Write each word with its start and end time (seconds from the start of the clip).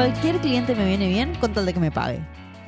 Cualquier 0.00 0.40
cliente 0.40 0.74
me 0.74 0.86
viene 0.86 1.08
bien 1.08 1.34
con 1.34 1.52
tal 1.52 1.66
de 1.66 1.74
que 1.74 1.78
me 1.78 1.90
pague. 1.90 2.20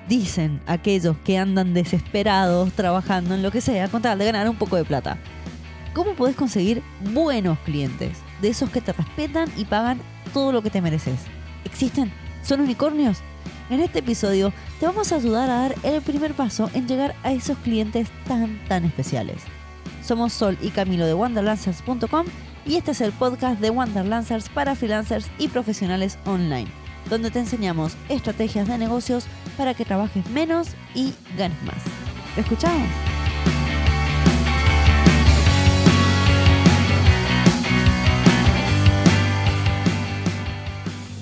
Dicen 0.06 0.60
aquellos 0.66 1.16
que 1.24 1.38
andan 1.38 1.72
desesperados 1.72 2.70
trabajando 2.74 3.34
en 3.34 3.42
lo 3.42 3.50
que 3.50 3.62
sea 3.62 3.88
con 3.88 4.02
tal 4.02 4.18
de 4.18 4.26
ganar 4.26 4.50
un 4.50 4.56
poco 4.56 4.76
de 4.76 4.84
plata. 4.84 5.16
¿Cómo 5.94 6.12
podés 6.12 6.36
conseguir 6.36 6.82
buenos 7.14 7.58
clientes? 7.60 8.18
De 8.42 8.50
esos 8.50 8.68
que 8.68 8.82
te 8.82 8.92
respetan 8.92 9.50
y 9.56 9.64
pagan 9.64 9.98
todo 10.34 10.52
lo 10.52 10.60
que 10.60 10.68
te 10.68 10.82
mereces. 10.82 11.20
¿Existen? 11.64 12.12
¿Son 12.42 12.60
unicornios? 12.60 13.20
En 13.70 13.80
este 13.80 14.00
episodio 14.00 14.52
te 14.78 14.84
vamos 14.84 15.10
a 15.10 15.16
ayudar 15.16 15.48
a 15.48 15.54
dar 15.54 15.74
el 15.84 16.02
primer 16.02 16.34
paso 16.34 16.68
en 16.74 16.86
llegar 16.86 17.14
a 17.22 17.32
esos 17.32 17.56
clientes 17.60 18.08
tan 18.28 18.62
tan 18.68 18.84
especiales. 18.84 19.38
Somos 20.04 20.34
Sol 20.34 20.58
y 20.60 20.68
Camilo 20.68 21.06
de 21.06 21.14
Wanderlancers.com 21.14 22.26
y 22.66 22.76
este 22.76 22.90
es 22.90 23.00
el 23.00 23.12
podcast 23.12 23.58
de 23.58 23.70
Wanderlancers 23.70 24.50
para 24.50 24.74
freelancers 24.74 25.30
y 25.38 25.48
profesionales 25.48 26.18
online, 26.26 26.68
donde 27.08 27.30
te 27.30 27.38
enseñamos 27.38 27.96
estrategias 28.08 28.68
de 28.68 28.78
negocios 28.78 29.26
para 29.56 29.74
que 29.74 29.84
trabajes 29.84 30.28
menos 30.30 30.68
y 30.94 31.12
ganes 31.36 31.62
más. 31.62 31.82
¿Lo 32.36 32.42
escuchamos? 32.42 32.88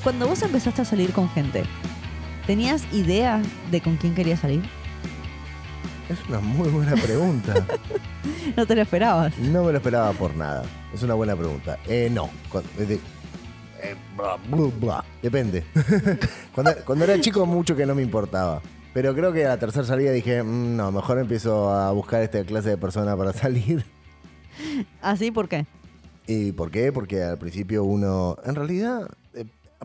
Cuando 0.02 0.26
vos 0.26 0.42
empezaste 0.42 0.82
a 0.82 0.84
salir 0.84 1.12
con 1.12 1.28
gente, 1.30 1.64
¿tenías 2.46 2.82
idea 2.92 3.42
de 3.70 3.80
con 3.80 3.96
quién 3.96 4.14
querías 4.14 4.40
salir? 4.40 4.62
Es 6.08 6.18
una 6.28 6.40
muy 6.40 6.68
buena 6.68 6.94
pregunta. 6.96 7.54
No 8.56 8.66
te 8.66 8.74
lo 8.74 8.82
esperabas. 8.82 9.36
No 9.38 9.64
me 9.64 9.72
lo 9.72 9.78
esperaba 9.78 10.12
por 10.12 10.34
nada. 10.34 10.64
Es 10.92 11.02
una 11.02 11.14
buena 11.14 11.36
pregunta. 11.36 11.78
Eh, 11.86 12.10
no. 12.10 12.28
Eh, 13.82 13.94
bla, 14.16 14.36
bla, 14.48 14.70
bla. 14.80 15.04
Depende. 15.22 15.64
cuando, 16.54 16.72
cuando 16.84 17.04
era 17.04 17.20
chico, 17.20 17.46
mucho 17.46 17.74
que 17.74 17.86
no 17.86 17.94
me 17.94 18.02
importaba. 18.02 18.60
Pero 18.92 19.14
creo 19.14 19.32
que 19.32 19.44
a 19.46 19.50
la 19.50 19.58
tercera 19.58 19.84
salida 19.84 20.10
dije, 20.12 20.42
"Mm, 20.42 20.76
no, 20.76 20.92
mejor 20.92 21.18
empiezo 21.18 21.70
a 21.72 21.90
buscar 21.92 22.22
esta 22.22 22.44
clase 22.44 22.70
de 22.70 22.76
persona 22.76 23.16
para 23.16 23.32
salir. 23.32 23.84
¿Así 25.00 25.30
por 25.30 25.48
qué? 25.48 25.66
¿Y 26.26 26.52
por 26.52 26.70
qué? 26.70 26.92
Porque 26.92 27.22
al 27.22 27.38
principio 27.38 27.84
uno, 27.84 28.36
en 28.44 28.54
realidad, 28.54 29.08
eh, 29.34 29.44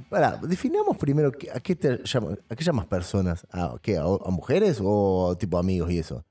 para, 0.10 0.38
definamos 0.38 0.98
primero 0.98 1.32
a 1.54 1.60
qué 1.60 1.76
te 1.76 2.02
llamas, 2.04 2.38
a 2.50 2.56
qué 2.56 2.64
llamas 2.64 2.86
personas, 2.88 3.48
a, 3.52 3.76
qué, 3.82 3.98
a, 3.98 4.04
a 4.04 4.32
mujeres 4.32 4.80
o 4.84 5.36
tipo 5.40 5.58
amigos 5.58 5.92
y 5.92 6.00
eso. 6.00 6.24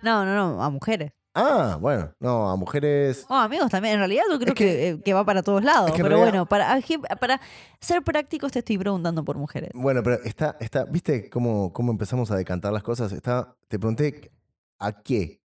No, 0.00 0.24
no, 0.24 0.34
no, 0.34 0.62
a 0.62 0.70
mujeres. 0.70 1.12
Ah, 1.34 1.78
bueno, 1.80 2.12
no, 2.20 2.50
a 2.50 2.56
mujeres. 2.56 3.24
Oh, 3.28 3.34
amigos 3.34 3.70
también. 3.70 3.94
En 3.94 4.00
realidad 4.00 4.24
yo 4.30 4.38
creo 4.38 4.48
Es 4.52 4.54
que- 4.54 4.64
que, 4.66 4.88
eh, 4.88 5.00
que 5.02 5.14
va 5.14 5.24
para 5.24 5.42
todos 5.42 5.64
lados. 5.64 5.86
es 5.88 5.92
que 5.94 6.00
en 6.00 6.04
pero 6.06 6.16
realidad- 6.16 6.30
bueno, 6.44 6.46
para, 6.46 6.78
para 7.18 7.40
ser 7.80 8.02
prácticos 8.02 8.52
te 8.52 8.58
estoy 8.58 8.76
preguntando 8.76 9.24
por 9.24 9.38
mujeres. 9.38 9.70
Bueno, 9.74 10.02
pero 10.02 10.22
está, 10.24 10.56
está, 10.60 10.84
¿viste 10.84 11.30
cómo, 11.30 11.72
cómo 11.72 11.90
empezamos 11.90 12.30
a 12.30 12.36
decantar 12.36 12.72
las 12.72 12.82
cosas? 12.82 13.12
Está, 13.12 13.56
te 13.68 13.78
pregunté 13.78 14.30
a 14.78 15.00
qué, 15.02 15.40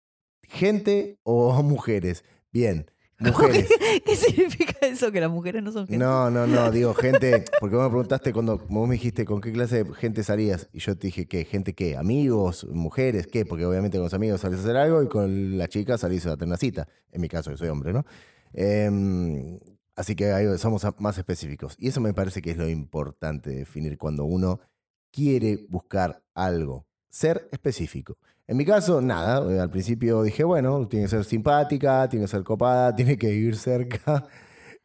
gente 0.44 1.20
o 1.24 1.52
a 1.54 1.62
mujeres. 1.62 2.24
Bien, 2.52 2.90
mujeres. 3.20 3.70
¿Qué 4.06 4.16
significa 4.16 4.74
eso? 4.86 5.12
Que 5.12 5.22
las 5.22 5.30
mujeres 5.30 5.64
no 5.64 5.72
son 5.72 5.88
gente. 5.88 6.04
No, 6.04 6.30
no, 6.30 6.48
no, 6.48 6.72
digo 6.72 6.94
gente, 6.94 7.46
porque 7.60 7.76
vos 7.76 7.86
me 7.86 7.90
preguntaste 7.90 8.34
cuando 8.34 8.58
vos 8.58 8.88
me 8.88 8.96
dijiste 8.96 9.26
con 9.26 9.42
qué 9.42 9.52
clase 9.52 9.84
de 9.84 9.94
gente 9.94 10.24
salías 10.24 10.70
y 10.74 10.80
yo 10.80 10.98
te 10.98 11.08
dije 11.08 11.26
qué, 11.26 11.46
gente 11.46 11.74
qué, 11.74 11.98
amigos, 11.98 12.66
mujeres, 12.72 13.28
qué, 13.28 13.46
porque 13.46 13.66
obviamente 13.66 13.98
con 13.98 14.06
los 14.06 14.14
amigos 14.14 14.42
salís 14.42 14.60
a 14.60 14.62
hacer 14.64 14.78
algo 14.78 15.04
y 15.04 15.08
con 15.08 15.58
la 15.58 15.68
chica 15.68 15.98
salís 15.98 16.26
a 16.26 16.36
tener 16.36 16.48
una 16.48 16.58
cita. 16.58 16.88
En 17.12 17.22
mi 17.22 17.30
caso, 17.30 17.52
que 17.52 17.58
soy 17.58 17.70
hombre, 17.70 17.94
¿no? 17.94 18.06
Em, 18.54 19.60
así 19.96 20.16
que 20.16 20.32
ahí 20.32 20.46
somos 20.58 20.86
más 21.00 21.18
específicos. 21.18 21.76
Y 21.80 21.88
eso 21.90 22.02
me 22.02 22.14
parece 22.14 22.42
que 22.42 22.52
es 22.52 22.58
lo 22.58 22.70
importante 22.70 23.50
definir 23.52 23.98
cuando 23.98 24.26
uno 24.26 24.60
quiere 25.12 25.66
buscar 25.70 26.24
algo. 26.34 26.88
Ser 27.10 27.48
específico. 27.52 28.18
En 28.48 28.58
mi 28.58 28.66
caso, 28.66 29.02
nada. 29.02 29.50
eh, 29.54 29.60
Al 29.60 29.70
principio 29.70 30.22
dije, 30.24 30.44
bueno, 30.44 30.88
tiene 30.88 31.06
que 31.06 31.10
ser 31.10 31.24
simpática, 31.26 32.08
tiene 32.10 32.26
que 32.26 32.32
ser 32.32 32.44
copada, 32.44 32.96
tiene 32.96 33.18
que 33.18 33.30
vivir 33.32 33.56
cerca. 33.58 34.28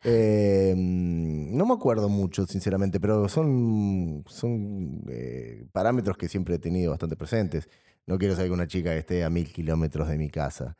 Eh, 0.04 0.74
no 0.76 1.66
me 1.66 1.74
acuerdo 1.74 2.08
mucho, 2.08 2.46
sinceramente, 2.46 3.00
pero 3.00 3.28
son, 3.28 4.22
son 4.28 5.02
eh, 5.08 5.66
parámetros 5.72 6.16
que 6.16 6.28
siempre 6.28 6.54
he 6.54 6.58
tenido 6.58 6.90
bastante 6.92 7.16
presentes. 7.16 7.68
No 8.06 8.16
quiero 8.16 8.36
con 8.36 8.52
una 8.52 8.66
chica 8.66 8.90
que 8.92 8.98
esté 8.98 9.24
a 9.24 9.30
mil 9.30 9.52
kilómetros 9.52 10.08
de 10.08 10.16
mi 10.16 10.30
casa. 10.30 10.76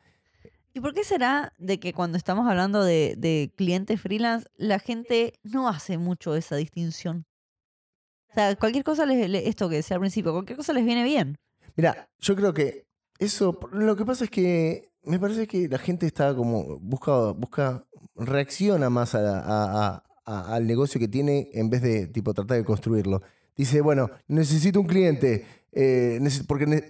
¿Y 0.73 0.81
por 0.81 0.95
qué 0.95 1.03
será 1.03 1.53
de 1.59 1.81
que 1.81 1.93
cuando 1.93 2.17
estamos 2.17 2.49
hablando 2.49 2.85
de, 2.85 3.53
clientes 3.57 4.01
freelance, 4.01 4.47
la 4.57 4.79
gente 4.79 5.35
no 5.43 5.69
hace 5.69 5.99
mucho 5.99 6.37
esa 6.37 6.55
distinción? 6.57 7.27
O 8.31 8.35
sea, 8.35 8.55
cualquier 8.57 8.85
cosa, 8.85 9.05
les, 9.05 9.29
le- 9.29 9.49
esto 9.49 9.69
que 9.69 9.77
decía 9.77 9.97
al 9.97 10.01
principio, 10.01 10.33
cualquier 10.33 10.57
cosa 10.57 10.73
les 10.73 10.85
viene 10.85 11.03
bien. 11.03 11.37
Mira, 11.79 12.09
yo 12.19 12.35
creo 12.35 12.53
que 12.53 12.89
eso, 13.21 13.57
lo 13.71 13.95
que 13.95 14.05
pasa 14.05 14.25
es 14.25 14.31
que 14.31 14.91
me 15.05 15.21
parece 15.21 15.47
que 15.47 15.69
la 15.69 15.79
gente 15.79 16.07
está 16.07 16.35
como, 16.35 16.81
busca, 16.81 17.31
busca, 17.31 17.85
reacciona 18.17 18.91
más 18.91 19.15
al 19.15 20.67
negocio 20.67 20.99
que 20.99 21.07
tiene 21.07 21.51
en 21.55 21.71
vez 21.71 21.81
de 21.83 22.09
tipo 22.09 22.35
tratar 22.35 22.57
de 22.57 22.65
construirlo. 22.65 23.23
Dice, 23.57 23.81
bueno, 23.81 24.11
necesito 24.27 24.81
un 24.81 24.89
cliente 24.89 25.47
eh, 25.71 26.21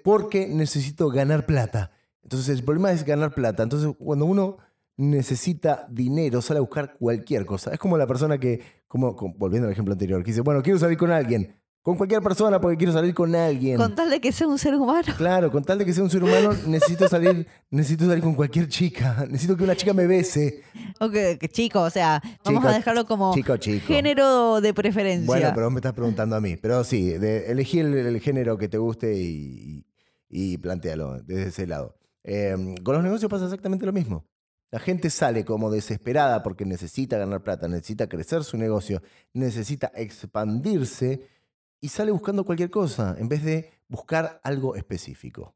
porque 0.02 0.46
necesito 0.48 1.10
ganar 1.10 1.44
plata. 1.44 1.90
Entonces 2.22 2.48
el 2.58 2.64
problema 2.64 2.90
es 2.90 3.04
ganar 3.04 3.34
plata. 3.34 3.62
Entonces 3.62 3.94
cuando 3.98 4.24
uno 4.24 4.56
necesita 4.96 5.86
dinero, 5.90 6.40
sale 6.40 6.58
a 6.58 6.62
buscar 6.62 6.96
cualquier 6.96 7.44
cosa. 7.44 7.74
Es 7.74 7.78
como 7.78 7.98
la 7.98 8.06
persona 8.06 8.38
que, 8.38 8.62
como, 8.88 9.14
como- 9.14 9.34
volviendo 9.36 9.66
al 9.68 9.72
ejemplo 9.72 9.92
anterior, 9.92 10.22
que 10.22 10.30
dice, 10.30 10.40
bueno, 10.40 10.62
quiero 10.62 10.78
salir 10.78 10.96
con 10.96 11.10
alguien. 11.10 11.57
Con 11.88 11.96
cualquier 11.96 12.20
persona 12.20 12.60
porque 12.60 12.76
quiero 12.76 12.92
salir 12.92 13.14
con 13.14 13.34
alguien. 13.34 13.78
Con 13.78 13.94
tal 13.94 14.10
de 14.10 14.20
que 14.20 14.30
sea 14.30 14.46
un 14.46 14.58
ser 14.58 14.74
humano. 14.74 15.08
Claro, 15.16 15.50
con 15.50 15.64
tal 15.64 15.78
de 15.78 15.86
que 15.86 15.94
sea 15.94 16.04
un 16.04 16.10
ser 16.10 16.22
humano, 16.22 16.50
necesito 16.66 17.08
salir, 17.08 17.46
necesito 17.70 18.06
salir 18.06 18.22
con 18.22 18.34
cualquier 18.34 18.68
chica. 18.68 19.24
Necesito 19.26 19.56
que 19.56 19.64
una 19.64 19.74
chica 19.74 19.94
me 19.94 20.06
bese. 20.06 20.64
O 21.00 21.08
que, 21.08 21.38
que 21.38 21.48
chico, 21.48 21.80
o 21.80 21.88
sea, 21.88 22.20
vamos 22.44 22.62
a 22.66 22.72
dejarlo 22.72 23.06
como 23.06 23.32
chico, 23.32 23.56
chico. 23.56 23.86
género 23.86 24.60
de 24.60 24.74
preferencia. 24.74 25.26
Bueno, 25.26 25.50
pero 25.54 25.64
vos 25.64 25.72
me 25.72 25.78
estás 25.78 25.94
preguntando 25.94 26.36
a 26.36 26.42
mí. 26.42 26.56
Pero 26.56 26.84
sí, 26.84 27.12
de, 27.12 27.50
elegí 27.50 27.78
el, 27.78 27.94
el 27.94 28.20
género 28.20 28.58
que 28.58 28.68
te 28.68 28.76
guste 28.76 29.14
y, 29.14 29.86
y, 30.28 30.52
y 30.52 30.58
plantealo 30.58 31.22
desde 31.22 31.48
ese 31.48 31.66
lado. 31.66 31.96
Eh, 32.22 32.54
con 32.84 32.96
los 32.96 33.02
negocios 33.02 33.30
pasa 33.30 33.46
exactamente 33.46 33.86
lo 33.86 33.94
mismo. 33.94 34.26
La 34.70 34.78
gente 34.78 35.08
sale 35.08 35.46
como 35.46 35.70
desesperada 35.70 36.42
porque 36.42 36.66
necesita 36.66 37.16
ganar 37.16 37.42
plata, 37.42 37.66
necesita 37.66 38.10
crecer 38.10 38.44
su 38.44 38.58
negocio, 38.58 39.00
necesita 39.32 39.90
expandirse 39.94 41.37
y 41.80 41.88
sale 41.88 42.10
buscando 42.10 42.44
cualquier 42.44 42.70
cosa 42.70 43.14
en 43.18 43.28
vez 43.28 43.42
de 43.44 43.70
buscar 43.88 44.40
algo 44.44 44.74
específico. 44.76 45.54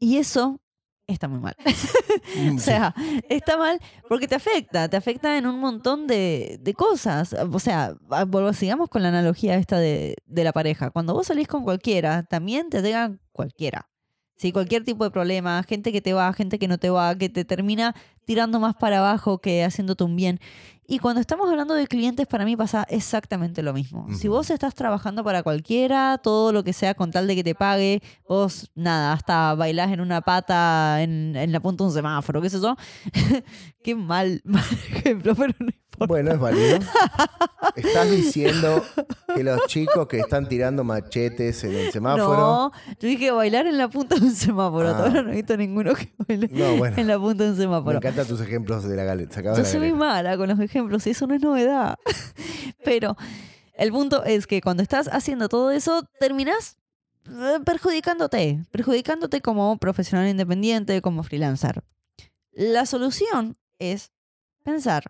Y 0.00 0.16
eso 0.16 0.60
está 1.06 1.28
muy 1.28 1.40
mal. 1.40 1.56
Mm, 2.36 2.56
O 2.56 2.58
sea, 2.60 2.94
está 3.28 3.56
mal 3.58 3.78
porque 4.08 4.28
te 4.28 4.34
afecta, 4.36 4.88
te 4.88 4.96
afecta 4.96 5.36
en 5.36 5.46
un 5.46 5.58
montón 5.58 6.06
de, 6.06 6.56
de 6.60 6.72
cosas. 6.74 7.34
O 7.34 7.58
sea, 7.58 7.96
a- 8.10 8.24
volvo- 8.24 8.52
sigamos 8.54 8.88
con 8.88 9.02
la 9.02 9.08
analogía 9.08 9.56
esta 9.56 9.78
de, 9.78 10.16
de 10.24 10.44
la 10.44 10.52
pareja. 10.52 10.90
Cuando 10.90 11.12
vos 11.14 11.26
salís 11.26 11.48
con 11.48 11.64
cualquiera, 11.64 12.22
también 12.22 12.70
te 12.70 12.80
llega 12.80 13.18
cualquiera. 13.32 13.90
Sí, 14.42 14.50
cualquier 14.50 14.82
tipo 14.82 15.04
de 15.04 15.12
problema, 15.12 15.62
gente 15.62 15.92
que 15.92 16.00
te 16.00 16.14
va, 16.14 16.32
gente 16.32 16.58
que 16.58 16.66
no 16.66 16.76
te 16.76 16.90
va, 16.90 17.14
que 17.14 17.28
te 17.28 17.44
termina 17.44 17.94
tirando 18.24 18.58
más 18.58 18.74
para 18.74 18.98
abajo 18.98 19.38
que 19.38 19.62
haciéndote 19.62 20.02
un 20.02 20.16
bien. 20.16 20.40
Y 20.84 20.98
cuando 20.98 21.20
estamos 21.20 21.48
hablando 21.48 21.74
de 21.74 21.86
clientes, 21.86 22.26
para 22.26 22.44
mí 22.44 22.56
pasa 22.56 22.84
exactamente 22.90 23.62
lo 23.62 23.72
mismo. 23.72 24.08
Si 24.12 24.26
vos 24.26 24.50
estás 24.50 24.74
trabajando 24.74 25.22
para 25.22 25.44
cualquiera, 25.44 26.18
todo 26.18 26.50
lo 26.50 26.64
que 26.64 26.72
sea 26.72 26.94
con 26.94 27.12
tal 27.12 27.28
de 27.28 27.36
que 27.36 27.44
te 27.44 27.54
pague, 27.54 28.02
vos 28.28 28.72
nada, 28.74 29.12
hasta 29.12 29.54
bailás 29.54 29.92
en 29.92 30.00
una 30.00 30.22
pata 30.22 31.00
en, 31.04 31.36
en 31.36 31.52
la 31.52 31.60
punta 31.60 31.84
de 31.84 31.88
un 31.90 31.94
semáforo, 31.94 32.42
qué 32.42 32.50
sé 32.50 32.60
yo. 32.60 32.74
qué 33.84 33.94
mal, 33.94 34.40
mal 34.44 34.64
ejemplo, 34.90 35.36
pero 35.36 35.54
no. 35.60 35.70
Bueno, 36.08 36.32
es 36.32 36.38
válido. 36.38 36.78
Estás 37.76 38.10
diciendo 38.10 38.84
que 39.34 39.42
los 39.44 39.66
chicos 39.66 40.06
que 40.08 40.18
están 40.18 40.48
tirando 40.48 40.84
machetes 40.84 41.62
en 41.64 41.74
el 41.74 41.92
semáforo. 41.92 42.36
No, 42.36 42.72
yo 43.00 43.08
dije 43.08 43.30
bailar 43.30 43.66
en 43.66 43.78
la 43.78 43.88
punta 43.88 44.16
de 44.16 44.26
un 44.26 44.34
semáforo. 44.34 44.88
Ah. 44.88 44.98
Ahora 45.06 45.22
no 45.22 45.30
he 45.32 45.36
visto 45.36 45.56
ninguno 45.56 45.94
que 45.94 46.12
baile 46.26 46.48
No, 46.52 46.76
bueno. 46.76 46.96
en 46.98 47.06
la 47.06 47.18
punta 47.18 47.44
de 47.44 47.50
un 47.50 47.56
Me 47.56 47.62
semáforo. 47.62 47.96
encantan 47.98 48.26
tus 48.26 48.40
ejemplos 48.40 48.84
de 48.84 48.96
la 48.96 49.04
galeta. 49.04 49.40
Yo 49.42 49.50
la 49.56 49.64
soy 49.64 49.80
muy 49.80 49.92
mala 49.92 50.36
con 50.36 50.48
los 50.48 50.60
ejemplos 50.60 51.06
y 51.06 51.10
eso 51.10 51.26
no 51.26 51.34
es 51.34 51.40
novedad. 51.40 51.96
Pero 52.84 53.16
el 53.74 53.90
punto 53.92 54.24
es 54.24 54.46
que 54.46 54.60
cuando 54.60 54.82
estás 54.82 55.08
haciendo 55.08 55.48
todo 55.48 55.70
eso, 55.70 56.04
terminás 56.20 56.76
eh, 57.28 57.58
perjudicándote, 57.64 58.64
perjudicándote 58.70 59.40
como 59.40 59.78
profesional 59.78 60.28
independiente, 60.28 61.00
como 61.00 61.22
freelancer. 61.22 61.82
La 62.52 62.84
solución 62.86 63.56
es 63.78 64.10
pensar 64.64 65.04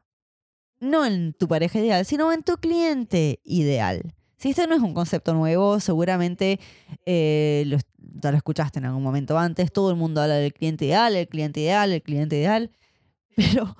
no 0.83 1.07
en 1.07 1.33
tu 1.33 1.49
pareja 1.49 1.79
ideal, 1.79 2.05
sino 2.05 2.33
en 2.33 2.43
tu 2.43 2.57
cliente 2.57 3.41
ideal. 3.45 4.15
Si 4.37 4.51
este 4.51 4.67
no 4.67 4.75
es 4.75 4.83
un 4.83 4.93
concepto 4.93 5.33
nuevo, 5.33 5.79
seguramente 5.79 6.59
eh, 7.07 7.79
ya 7.99 8.33
lo 8.33 8.37
escuchaste 8.37 8.81
en 8.81 8.87
algún 8.87 9.03
momento 9.03 9.39
antes. 9.39 9.73
Todo 9.73 9.91
el 9.91 9.97
mundo 9.97 10.21
habla 10.21 10.35
del 10.35 10.53
cliente 10.53 10.87
ideal, 10.87 11.15
el 11.15 11.29
cliente 11.29 11.61
ideal, 11.61 11.93
el 11.93 12.03
cliente 12.03 12.37
ideal. 12.37 12.73
Pero 13.37 13.77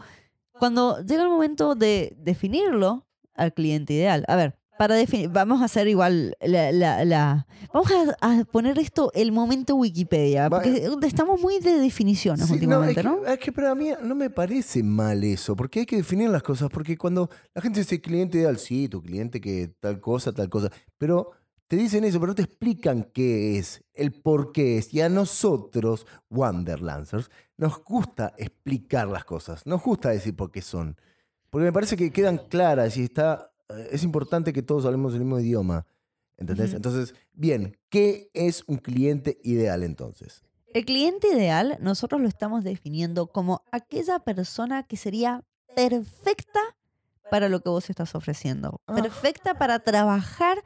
cuando 0.59 1.05
llega 1.05 1.25
el 1.25 1.29
momento 1.29 1.75
de 1.75 2.15
definirlo 2.17 3.09
al 3.35 3.53
cliente 3.53 3.95
ideal, 3.95 4.25
a 4.29 4.37
ver, 4.37 4.57
para 4.83 4.97
definir, 4.97 5.29
vamos 5.29 5.63
a 5.63 5.67
hacer 5.67 5.87
igual 5.87 6.37
la, 6.41 6.73
la- 6.73 7.05
la- 7.05 7.47
vamos 7.73 7.89
a, 8.21 8.41
a 8.41 8.45
poner 8.47 8.81
esto 8.81 9.13
el 9.15 9.31
momento 9.31 9.77
Wikipedia, 9.77 10.49
Va- 10.49 10.61
porque 10.61 10.89
estamos 11.07 11.41
muy 11.41 11.61
de 11.61 11.79
definiciones 11.79 12.47
Sí, 12.47 12.49
no, 12.49 12.55
últimamente, 12.55 12.99
es, 12.99 13.07
¿no? 13.07 13.23
que, 13.23 13.33
es 13.35 13.39
que 13.39 13.53
para 13.53 13.77
mí 13.77 13.91
no 14.03 14.17
me 14.17 14.29
parece 14.29 14.83
mal 14.83 15.23
eso, 15.23 15.55
porque 15.55 15.79
hay 15.81 15.87
que 15.87 15.95
definir 15.99 16.31
las 16.31 16.43
cosas, 16.43 16.69
porque 16.69 16.99
cuando 16.99 17.31
la 17.55 17.63
gente 17.63 17.79
dice 17.79 18.01
cliente 18.01 18.39
ideal, 18.39 18.59
sí, 18.59 18.89
tu 18.89 19.01
cliente 19.01 19.41
que 19.41 19.69
tal 19.79 20.01
cosa, 20.01 20.33
tal 20.33 20.49
cosa, 20.49 20.69
pero 20.99 21.31
te 21.69 21.77
dicen 21.77 22.03
eso, 22.03 22.19
pero 22.19 22.31
no 22.33 22.35
te 22.35 22.43
explican 22.43 23.05
qué 23.15 23.59
es, 23.59 23.85
el 23.95 24.11
por 24.11 24.51
qué 24.51 24.79
es, 24.79 24.93
y 24.93 25.01
a 25.01 25.09
nosotros, 25.09 26.09
Wanderlancers, 26.29 27.31
nos 27.57 27.85
gusta 27.85 28.35
explicar 28.37 29.07
las 29.07 29.25
cosas, 29.25 29.65
nos 29.65 29.81
gusta 29.81 30.09
decir 30.09 30.35
por 30.35 30.51
qué 30.51 30.61
son, 30.61 30.97
porque 31.51 31.67
me 31.67 31.73
parece 31.73 31.97
que 31.97 32.11
quedan 32.11 32.39
claras 32.49 32.97
y 32.97 33.05
está, 33.05 33.35
eh, 33.45 33.52
es 33.91 34.03
importante 34.05 34.53
que 34.53 34.63
todos 34.63 34.85
hablemos 34.85 35.13
el 35.15 35.21
mismo 35.21 35.39
idioma, 35.41 35.87
¿entendés? 36.37 36.75
Entonces, 36.75 37.15
bien, 37.33 37.77
¿qué 37.89 38.31
es 38.35 38.65
un 38.67 38.77
cliente 38.79 39.39
ideal 39.43 39.83
entonces? 39.83 40.43
El 40.75 40.85
cliente 40.87 41.29
ideal 41.29 41.77
nosotros 41.81 42.21
lo 42.21 42.29
estamos 42.29 42.65
definiendo 42.65 43.27
como 43.27 43.63
aquella 43.73 44.19
persona 44.21 44.83
que 44.85 44.97
sería 44.97 45.45
perfecta 45.77 46.61
para 47.31 47.49
lo 47.49 47.61
que 47.61 47.69
vos 47.69 47.89
estás 47.91 48.15
ofreciendo, 48.15 48.81
Ah. 48.87 48.95
perfecta 48.95 49.55
para 49.59 49.79
trabajar 49.81 50.63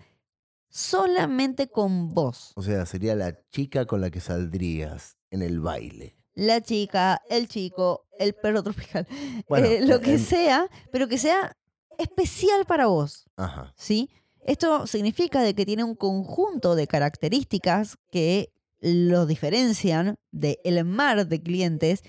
solamente 0.69 1.69
con 1.69 2.13
vos. 2.15 2.53
O 2.57 2.63
sea, 2.63 2.87
sería 2.87 3.15
la 3.15 3.39
chica 3.51 3.87
con 3.87 4.01
la 4.01 4.11
que 4.11 4.21
saldrías 4.21 5.17
en 5.31 5.43
el 5.43 5.61
baile. 5.61 6.17
La 6.35 6.61
chica, 6.61 7.23
el 7.31 7.49
chico, 7.49 8.07
el 8.19 8.35
perro 8.35 8.63
tropical, 8.63 9.07
Bueno, 9.49 9.67
eh, 9.67 9.81
lo 9.87 10.01
que 10.01 10.13
en- 10.15 10.19
sea, 10.19 10.69
pero 10.93 11.09
que 11.09 11.19
sea 11.19 11.57
especial 11.99 12.65
para 12.67 12.87
vos. 12.87 13.27
Ajá. 13.37 13.73
¿sí? 13.77 14.11
Esto 14.45 14.87
significa 14.87 15.43
de 15.43 15.55
que 15.55 15.67
tiene 15.67 15.85
un 15.85 15.95
conjunto 15.95 16.75
de 16.77 16.87
características 16.87 17.99
que 18.11 18.53
lo 18.81 19.27
diferencian 19.27 20.19
del 20.31 20.85
mar 20.85 21.27
de 21.27 21.43
clientes 21.43 22.03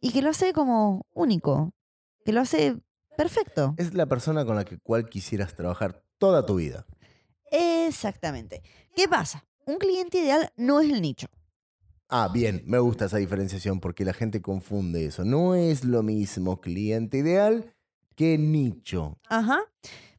y 0.00 0.12
que 0.12 0.22
lo 0.22 0.30
hace 0.30 0.52
como 0.52 1.06
único, 1.12 1.74
que 2.24 2.32
lo 2.32 2.40
hace 2.40 2.78
perfecto. 3.16 3.74
Es 3.76 3.94
la 3.94 4.06
persona 4.06 4.44
con 4.44 4.56
la 4.56 4.64
que 4.64 4.78
cual 4.78 5.08
quisieras 5.08 5.54
trabajar 5.54 6.02
toda 6.18 6.46
tu 6.46 6.56
vida. 6.56 6.86
Exactamente. 7.50 8.62
¿Qué 8.96 9.06
pasa? 9.06 9.44
Un 9.66 9.76
cliente 9.76 10.18
ideal 10.18 10.50
no 10.56 10.80
es 10.80 10.90
el 10.90 11.02
nicho. 11.02 11.26
Ah, 12.08 12.30
bien, 12.32 12.62
me 12.66 12.78
gusta 12.78 13.06
esa 13.06 13.18
diferenciación 13.18 13.80
porque 13.80 14.04
la 14.04 14.12
gente 14.12 14.42
confunde 14.42 15.06
eso. 15.06 15.24
No 15.24 15.54
es 15.54 15.84
lo 15.84 16.02
mismo 16.02 16.60
cliente 16.60 17.18
ideal 17.18 17.74
que 18.14 18.38
nicho. 18.38 19.18
Ajá. 19.28 19.60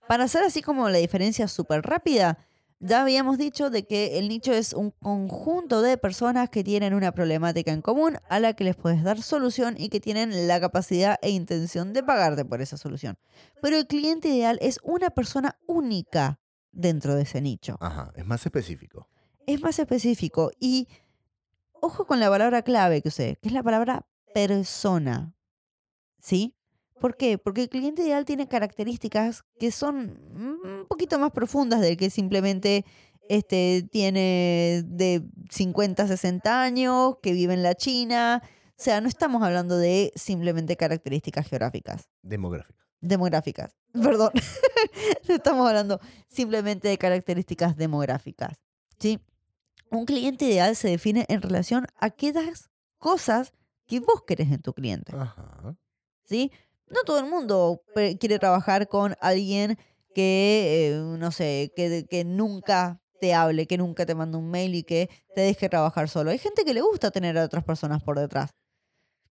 Para 0.07 0.25
hacer 0.25 0.43
así 0.43 0.61
como 0.61 0.89
la 0.89 0.97
diferencia 0.97 1.47
súper 1.47 1.81
rápida, 1.81 2.37
ya 2.85 3.01
habíamos 3.01 3.37
dicho 3.37 3.69
de 3.69 3.87
que 3.87 4.19
el 4.19 4.27
nicho 4.27 4.51
es 4.51 4.73
un 4.73 4.91
conjunto 4.91 5.81
de 5.81 5.97
personas 5.97 6.49
que 6.49 6.65
tienen 6.65 6.93
una 6.93 7.13
problemática 7.13 7.71
en 7.71 7.81
común 7.81 8.17
a 8.27 8.41
la 8.41 8.53
que 8.53 8.65
les 8.65 8.75
puedes 8.75 9.03
dar 9.03 9.21
solución 9.21 9.75
y 9.77 9.87
que 9.87 10.01
tienen 10.01 10.47
la 10.49 10.59
capacidad 10.59 11.17
e 11.21 11.29
intención 11.29 11.93
de 11.93 12.03
pagarte 12.03 12.43
por 12.43 12.61
esa 12.61 12.75
solución. 12.75 13.17
Pero 13.61 13.77
el 13.77 13.87
cliente 13.87 14.27
ideal 14.27 14.59
es 14.61 14.79
una 14.83 15.11
persona 15.11 15.57
única 15.65 16.41
dentro 16.73 17.15
de 17.15 17.21
ese 17.21 17.39
nicho. 17.39 17.77
Ajá, 17.79 18.11
es 18.17 18.25
más 18.25 18.45
específico. 18.45 19.07
Es 19.47 19.61
más 19.61 19.79
específico 19.79 20.51
y 20.59 20.89
ojo 21.71 22.05
con 22.05 22.19
la 22.19 22.29
palabra 22.29 22.63
clave 22.63 23.01
que 23.01 23.07
usé, 23.07 23.37
que 23.41 23.47
es 23.47 23.53
la 23.53 23.63
palabra 23.63 24.05
persona. 24.33 25.33
¿Sí? 26.19 26.55
¿Por 26.99 27.17
qué? 27.17 27.37
Porque 27.37 27.63
el 27.63 27.69
cliente 27.69 28.03
ideal 28.03 28.25
tiene 28.25 28.47
características 28.47 29.43
que 29.59 29.71
son 29.71 30.17
un 30.33 30.85
poquito 30.87 31.19
más 31.19 31.31
profundas 31.31 31.81
del 31.81 31.97
que 31.97 32.09
simplemente 32.09 32.85
este, 33.29 33.87
tiene 33.91 34.83
de 34.85 35.23
50 35.49 36.03
a 36.03 36.07
60 36.07 36.61
años, 36.61 37.17
que 37.21 37.33
vive 37.33 37.53
en 37.53 37.63
la 37.63 37.75
China. 37.75 38.41
O 38.43 38.83
sea, 38.83 39.01
no 39.01 39.07
estamos 39.07 39.43
hablando 39.43 39.77
de 39.77 40.11
simplemente 40.15 40.75
características 40.77 41.47
geográficas, 41.47 42.09
Demográfico. 42.21 42.79
demográficas. 43.01 43.75
Perdón. 43.93 44.31
no 45.27 45.35
estamos 45.35 45.67
hablando 45.67 45.99
simplemente 46.27 46.87
de 46.87 46.97
características 46.97 47.77
demográficas. 47.77 48.57
¿sí? 48.99 49.19
Un 49.89 50.05
cliente 50.05 50.45
ideal 50.45 50.75
se 50.75 50.89
define 50.89 51.25
en 51.29 51.41
relación 51.41 51.85
a 51.99 52.07
aquellas 52.07 52.69
cosas 52.97 53.53
que 53.85 53.99
vos 53.99 54.23
querés 54.25 54.51
en 54.51 54.61
tu 54.61 54.73
cliente. 54.73 55.13
Ajá. 55.15 55.75
¿sí? 56.23 56.51
No 56.89 57.01
todo 57.05 57.19
el 57.19 57.25
mundo 57.25 57.81
quiere 58.19 58.39
trabajar 58.39 58.87
con 58.87 59.15
alguien 59.21 59.77
que, 60.13 60.89
eh, 60.89 61.17
no 61.17 61.31
sé, 61.31 61.71
que, 61.75 62.05
que 62.09 62.23
nunca 62.23 63.01
te 63.19 63.33
hable, 63.33 63.67
que 63.67 63.77
nunca 63.77 64.05
te 64.05 64.15
mande 64.15 64.37
un 64.37 64.49
mail 64.51 64.75
y 64.75 64.83
que 64.83 65.09
te 65.33 65.41
deje 65.41 65.69
trabajar 65.69 66.09
solo. 66.09 66.31
Hay 66.31 66.37
gente 66.37 66.65
que 66.65 66.73
le 66.73 66.81
gusta 66.81 67.09
tener 67.11 67.37
a 67.37 67.45
otras 67.45 67.63
personas 67.63 68.03
por 68.03 68.19
detrás. 68.19 68.51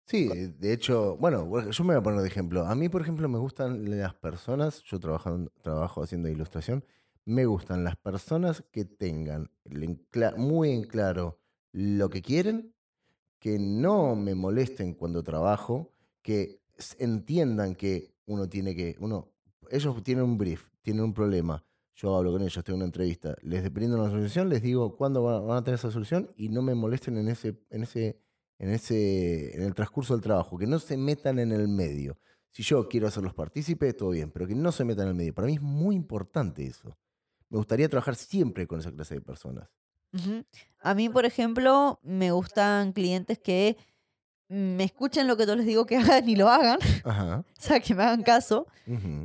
Sí, 0.05 0.27
de 0.27 0.73
hecho, 0.73 1.17
bueno, 1.17 1.69
yo 1.69 1.83
me 1.83 1.93
voy 1.93 1.99
a 1.99 2.03
poner 2.03 2.21
de 2.21 2.27
ejemplo. 2.27 2.65
A 2.65 2.73
mí, 2.73 2.89
por 2.89 3.01
ejemplo, 3.01 3.29
me 3.29 3.37
gustan 3.37 3.89
las 3.99 4.15
personas, 4.15 4.81
yo 4.83 4.99
trabajo, 4.99 6.01
haciendo 6.01 6.29
ilustración, 6.29 6.83
me 7.25 7.45
gustan 7.45 7.83
las 7.83 7.95
personas 7.95 8.63
que 8.71 8.85
tengan 8.85 9.51
muy 10.37 10.71
en 10.71 10.83
claro 10.83 11.39
lo 11.71 12.09
que 12.09 12.23
quieren, 12.23 12.73
que 13.39 13.59
no 13.59 14.15
me 14.15 14.35
molesten 14.35 14.95
cuando 14.95 15.23
trabajo, 15.23 15.93
que 16.23 16.61
entiendan 16.99 17.75
que 17.75 18.13
uno 18.25 18.47
tiene 18.49 18.75
que, 18.75 18.95
uno, 18.99 19.33
ellos 19.71 20.01
tienen 20.03 20.23
un 20.23 20.37
brief, 20.37 20.69
tienen 20.81 21.03
un 21.03 21.13
problema, 21.13 21.63
yo 21.95 22.15
hablo 22.15 22.31
con 22.31 22.41
ellos, 22.41 22.63
tengo 22.63 22.77
una 22.77 22.85
entrevista, 22.85 23.35
les 23.41 23.71
brindo 23.71 23.97
una 23.99 24.09
solución, 24.09 24.49
les 24.49 24.61
digo 24.61 24.95
cuándo 24.95 25.23
va- 25.23 25.41
van 25.41 25.57
a 25.57 25.63
tener 25.63 25.77
esa 25.77 25.91
solución 25.91 26.31
y 26.37 26.49
no 26.49 26.61
me 26.61 26.75
molesten 26.75 27.17
en 27.17 27.27
ese, 27.27 27.59
en 27.69 27.83
ese, 27.83 28.21
en 28.57 28.69
ese, 28.71 29.55
en 29.55 29.63
el 29.63 29.73
transcurso 29.73 30.13
del 30.13 30.21
trabajo, 30.23 30.57
que 30.57 30.67
no 30.67 30.79
se 30.79 30.95
metan 30.97 31.39
en 31.39 31.51
el 31.51 31.67
medio. 31.67 32.17
Si 32.51 32.63
yo 32.63 32.87
quiero 32.87 33.07
hacerlos 33.07 33.33
partícipes, 33.33 33.95
todo 33.95 34.09
bien, 34.11 34.31
pero 34.31 34.47
que 34.47 34.55
no 34.55 34.71
se 34.71 34.85
metan 34.85 35.05
en 35.05 35.09
el 35.09 35.15
medio. 35.15 35.33
Para 35.35 35.47
mí 35.47 35.55
es 35.55 35.61
muy 35.61 35.95
importante 35.95 36.65
eso. 36.65 36.97
Me 37.49 37.57
gustaría 37.57 37.89
trabajar 37.89 38.15
siempre 38.15 38.65
con 38.67 38.79
esa 38.79 38.91
clase 38.91 39.15
de 39.15 39.21
personas. 39.21 39.69
A 40.79 40.95
mí, 40.95 41.09
por 41.09 41.25
ejemplo, 41.25 41.99
me 42.03 42.31
gustan 42.31 42.93
clientes 42.93 43.39
que 43.39 43.77
me 44.49 44.83
escuchen 44.83 45.27
lo 45.27 45.37
que 45.37 45.45
yo 45.45 45.55
les 45.55 45.65
digo 45.65 45.85
que 45.85 45.95
hagan 45.97 46.27
y 46.27 46.35
lo 46.35 46.49
hagan, 46.49 46.79
Ajá. 47.05 47.45
o 47.47 47.61
sea, 47.61 47.79
que 47.79 47.95
me 47.95 48.03
hagan 48.03 48.23
caso, 48.23 48.67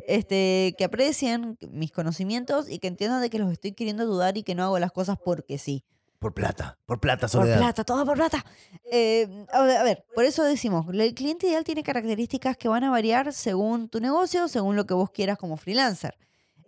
este, 0.07 0.75
que 0.79 0.85
aprecien 0.85 1.59
mis 1.71 1.91
conocimientos 1.93 2.69
y 2.69 2.79
que 2.79 2.89
entiendan 2.89 3.21
de 3.23 3.31
que 3.31 3.39
los 3.39 3.51
estoy 3.51 3.73
queriendo 3.73 4.07
dudar 4.07 4.37
y 4.37 4.43
que 4.43 4.55
no 4.55 4.65
hago 4.65 4.79
las 4.79 4.93
cosas 4.93 5.17
porque 5.23 5.59
sí. 5.59 5.85
Por 6.19 6.33
plata, 6.33 6.79
por 6.87 7.01
plata, 7.01 7.23
Por 7.23 7.31
soledad. 7.31 7.59
plata, 7.59 7.85
todo 7.85 8.07
por 8.07 8.17
plata. 8.17 8.47
Eh, 8.91 9.45
a 9.53 9.63
ver, 9.83 10.07
por 10.15 10.25
eso 10.25 10.43
decimos, 10.45 10.87
el 10.91 11.13
cliente 11.15 11.49
ideal 11.49 11.65
tiene 11.65 11.83
características 11.83 12.57
que 12.57 12.69
van 12.69 12.83
a 12.85 12.91
variar 12.91 13.33
según 13.35 13.89
tu 13.91 14.01
negocio, 14.01 14.49
según 14.49 14.75
lo 14.77 14.87
que 14.87 14.95
vos 14.95 15.11
quieras 15.11 15.37
como 15.37 15.57
freelancer. 15.59 16.17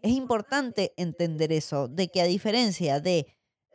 Es 0.02 0.12
importante 0.12 0.92
entender 0.98 1.52
eso, 1.52 1.88
de 1.88 2.08
que 2.08 2.20
a 2.20 2.24
diferencia 2.26 3.00
de 3.00 3.26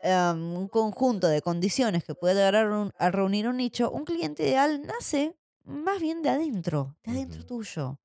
em, 0.04 0.54
un 0.58 0.68
conjunto 0.68 1.28
de 1.28 1.42
condiciones 1.42 2.04
que 2.04 2.16
puede 2.16 2.36
llegar 2.36 2.56
a, 2.56 2.66
reun- 2.66 2.92
a 2.98 3.12
reunir 3.12 3.48
un 3.48 3.58
nicho, 3.58 3.92
un 3.92 4.06
cliente 4.06 4.44
ideal 4.44 4.82
nace 4.86 5.36
más 5.64 6.00
bien 6.02 6.22
de 6.22 6.30
adentro, 6.30 6.96
de 7.04 7.12
adentro 7.12 7.46
tuyo. 7.46 8.00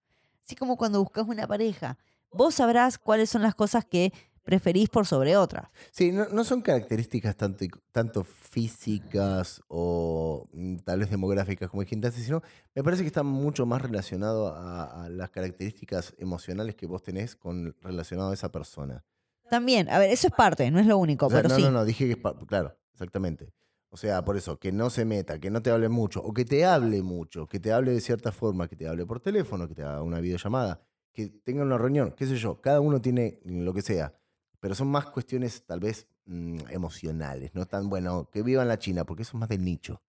Así 0.44 0.54
como 0.56 0.76
cuando 0.76 1.00
buscas 1.00 1.26
una 1.26 1.46
pareja. 1.46 1.98
Vos 2.30 2.56
sabrás 2.56 2.98
cuáles 2.98 3.30
son 3.30 3.42
las 3.42 3.54
cosas 3.54 3.84
que 3.84 4.12
preferís 4.44 4.88
por 4.88 5.06
sobre 5.06 5.36
otras. 5.36 5.68
Sí, 5.90 6.12
no, 6.12 6.26
no 6.28 6.44
son 6.44 6.60
características 6.62 7.34
tanto, 7.36 7.64
tanto 7.90 8.22
físicas 8.22 9.60
o 9.68 10.48
mm, 10.52 10.76
tal 10.84 11.00
vez 11.00 11.10
demográficas 11.10 11.70
como 11.70 11.82
dijiste 11.82 12.06
antes, 12.06 12.22
sino 12.24 12.42
me 12.74 12.82
parece 12.84 13.02
que 13.02 13.08
está 13.08 13.22
mucho 13.22 13.66
más 13.66 13.82
relacionado 13.82 14.48
a, 14.54 15.04
a 15.04 15.08
las 15.08 15.30
características 15.30 16.14
emocionales 16.18 16.74
que 16.76 16.86
vos 16.86 17.02
tenés 17.02 17.34
con 17.36 17.74
relacionado 17.80 18.30
a 18.30 18.34
esa 18.34 18.50
persona. 18.52 19.04
También, 19.50 19.88
a 19.90 19.98
ver, 19.98 20.10
eso 20.10 20.26
es 20.28 20.32
parte, 20.34 20.70
no 20.70 20.78
es 20.80 20.86
lo 20.86 20.98
único, 20.98 21.26
O 21.26 21.30
sea, 21.30 21.38
pero 21.38 21.48
no, 21.50 21.56
sí. 21.56 21.62
no, 21.62 21.70
no, 21.70 21.84
dije 21.84 22.06
que 22.06 22.12
es 22.12 22.18
pa- 22.18 22.36
claro, 22.46 22.76
exactamente. 22.92 23.52
O 23.90 23.96
sea, 23.96 24.24
por 24.24 24.36
eso, 24.36 24.58
que 24.58 24.72
no 24.72 24.90
se 24.90 25.04
meta, 25.04 25.38
que 25.38 25.50
no 25.50 25.62
te 25.62 25.70
hable 25.70 25.88
mucho, 25.88 26.20
o 26.20 26.32
que 26.34 26.44
te 26.44 26.64
hable 26.64 27.02
mucho, 27.02 27.46
que 27.46 27.60
te 27.60 27.72
hable 27.72 27.92
de 27.92 28.00
cierta 28.00 28.32
forma, 28.32 28.68
que 28.68 28.76
te 28.76 28.86
hable 28.88 29.06
por 29.06 29.20
teléfono, 29.20 29.68
que 29.68 29.74
te 29.74 29.82
haga 29.82 30.02
una 30.02 30.20
videollamada, 30.20 30.80
que 31.12 31.28
tenga 31.28 31.62
una 31.62 31.78
reunión, 31.78 32.12
qué 32.16 32.26
sé 32.26 32.36
yo, 32.36 32.60
cada 32.60 32.80
uno 32.80 33.00
tiene 33.00 33.38
lo 33.44 33.72
que 33.72 33.82
sea, 33.82 34.12
pero 34.60 34.74
son 34.74 34.88
más 34.88 35.06
cuestiones 35.06 35.64
tal 35.64 35.80
vez 35.80 36.08
mm, 36.26 36.58
emocionales, 36.70 37.54
no 37.54 37.64
tan, 37.66 37.88
bueno, 37.88 38.28
que 38.30 38.42
viva 38.42 38.62
en 38.62 38.68
la 38.68 38.78
China, 38.78 39.04
porque 39.04 39.22
eso 39.22 39.36
es 39.36 39.40
más 39.40 39.48
del 39.48 39.64
nicho. 39.64 40.02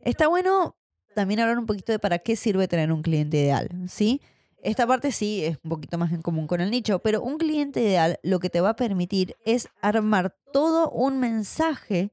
Está 0.00 0.28
bueno 0.28 0.76
también 1.14 1.40
hablar 1.40 1.58
un 1.58 1.66
poquito 1.66 1.92
de 1.92 1.98
para 1.98 2.18
qué 2.18 2.36
sirve 2.36 2.68
tener 2.68 2.92
un 2.92 3.02
cliente 3.02 3.38
ideal, 3.38 3.68
¿sí? 3.88 4.20
Esta 4.64 4.86
parte 4.86 5.12
sí 5.12 5.44
es 5.44 5.58
un 5.62 5.68
poquito 5.68 5.98
más 5.98 6.10
en 6.10 6.22
común 6.22 6.46
con 6.46 6.62
el 6.62 6.70
nicho, 6.70 6.98
pero 6.98 7.22
un 7.22 7.36
cliente 7.36 7.82
ideal 7.82 8.18
lo 8.22 8.40
que 8.40 8.48
te 8.48 8.62
va 8.62 8.70
a 8.70 8.76
permitir 8.76 9.36
es 9.44 9.68
armar 9.82 10.34
todo 10.54 10.90
un 10.90 11.20
mensaje 11.20 12.12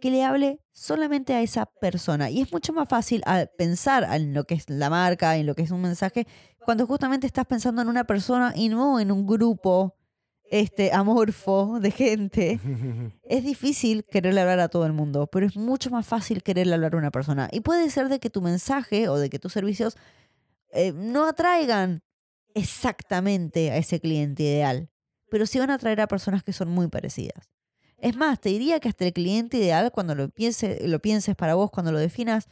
que 0.00 0.10
le 0.10 0.24
hable 0.24 0.58
solamente 0.72 1.32
a 1.32 1.42
esa 1.42 1.64
persona. 1.64 2.28
Y 2.28 2.40
es 2.40 2.52
mucho 2.52 2.72
más 2.72 2.88
fácil 2.88 3.22
al 3.24 3.50
pensar 3.56 4.04
en 4.12 4.34
lo 4.34 4.42
que 4.42 4.54
es 4.54 4.68
la 4.68 4.90
marca, 4.90 5.36
en 5.36 5.46
lo 5.46 5.54
que 5.54 5.62
es 5.62 5.70
un 5.70 5.80
mensaje, 5.80 6.26
cuando 6.64 6.88
justamente 6.88 7.28
estás 7.28 7.46
pensando 7.46 7.82
en 7.82 7.88
una 7.88 8.02
persona 8.02 8.52
y 8.56 8.68
no 8.68 8.98
en 8.98 9.12
un 9.12 9.24
grupo 9.24 9.94
este, 10.50 10.92
amorfo 10.92 11.78
de 11.80 11.92
gente, 11.92 12.58
es 13.22 13.44
difícil 13.44 14.04
quererle 14.04 14.40
hablar 14.40 14.58
a 14.58 14.68
todo 14.68 14.86
el 14.86 14.92
mundo, 14.92 15.28
pero 15.28 15.46
es 15.46 15.56
mucho 15.56 15.88
más 15.90 16.04
fácil 16.04 16.42
quererle 16.42 16.74
hablar 16.74 16.94
a 16.94 16.98
una 16.98 17.12
persona. 17.12 17.48
Y 17.52 17.60
puede 17.60 17.88
ser 17.90 18.08
de 18.08 18.18
que 18.18 18.28
tu 18.28 18.42
mensaje 18.42 19.08
o 19.08 19.18
de 19.18 19.30
que 19.30 19.38
tus 19.38 19.52
servicios 19.52 19.96
eh, 20.72 20.92
no 20.94 21.26
atraigan 21.26 22.02
exactamente 22.54 23.70
a 23.70 23.76
ese 23.76 24.00
cliente 24.00 24.42
ideal, 24.42 24.90
pero 25.30 25.46
sí 25.46 25.58
van 25.58 25.70
a 25.70 25.74
atraer 25.74 26.00
a 26.00 26.08
personas 26.08 26.42
que 26.42 26.52
son 26.52 26.68
muy 26.68 26.88
parecidas. 26.88 27.50
Es 27.98 28.16
más, 28.16 28.40
te 28.40 28.48
diría 28.48 28.80
que 28.80 28.88
hasta 28.88 29.06
el 29.06 29.12
cliente 29.12 29.58
ideal, 29.58 29.92
cuando 29.92 30.14
lo, 30.14 30.28
piense, 30.28 30.86
lo 30.88 31.00
pienses 31.00 31.36
para 31.36 31.54
vos, 31.54 31.70
cuando 31.70 31.92
lo 31.92 31.98
definas, 31.98 32.48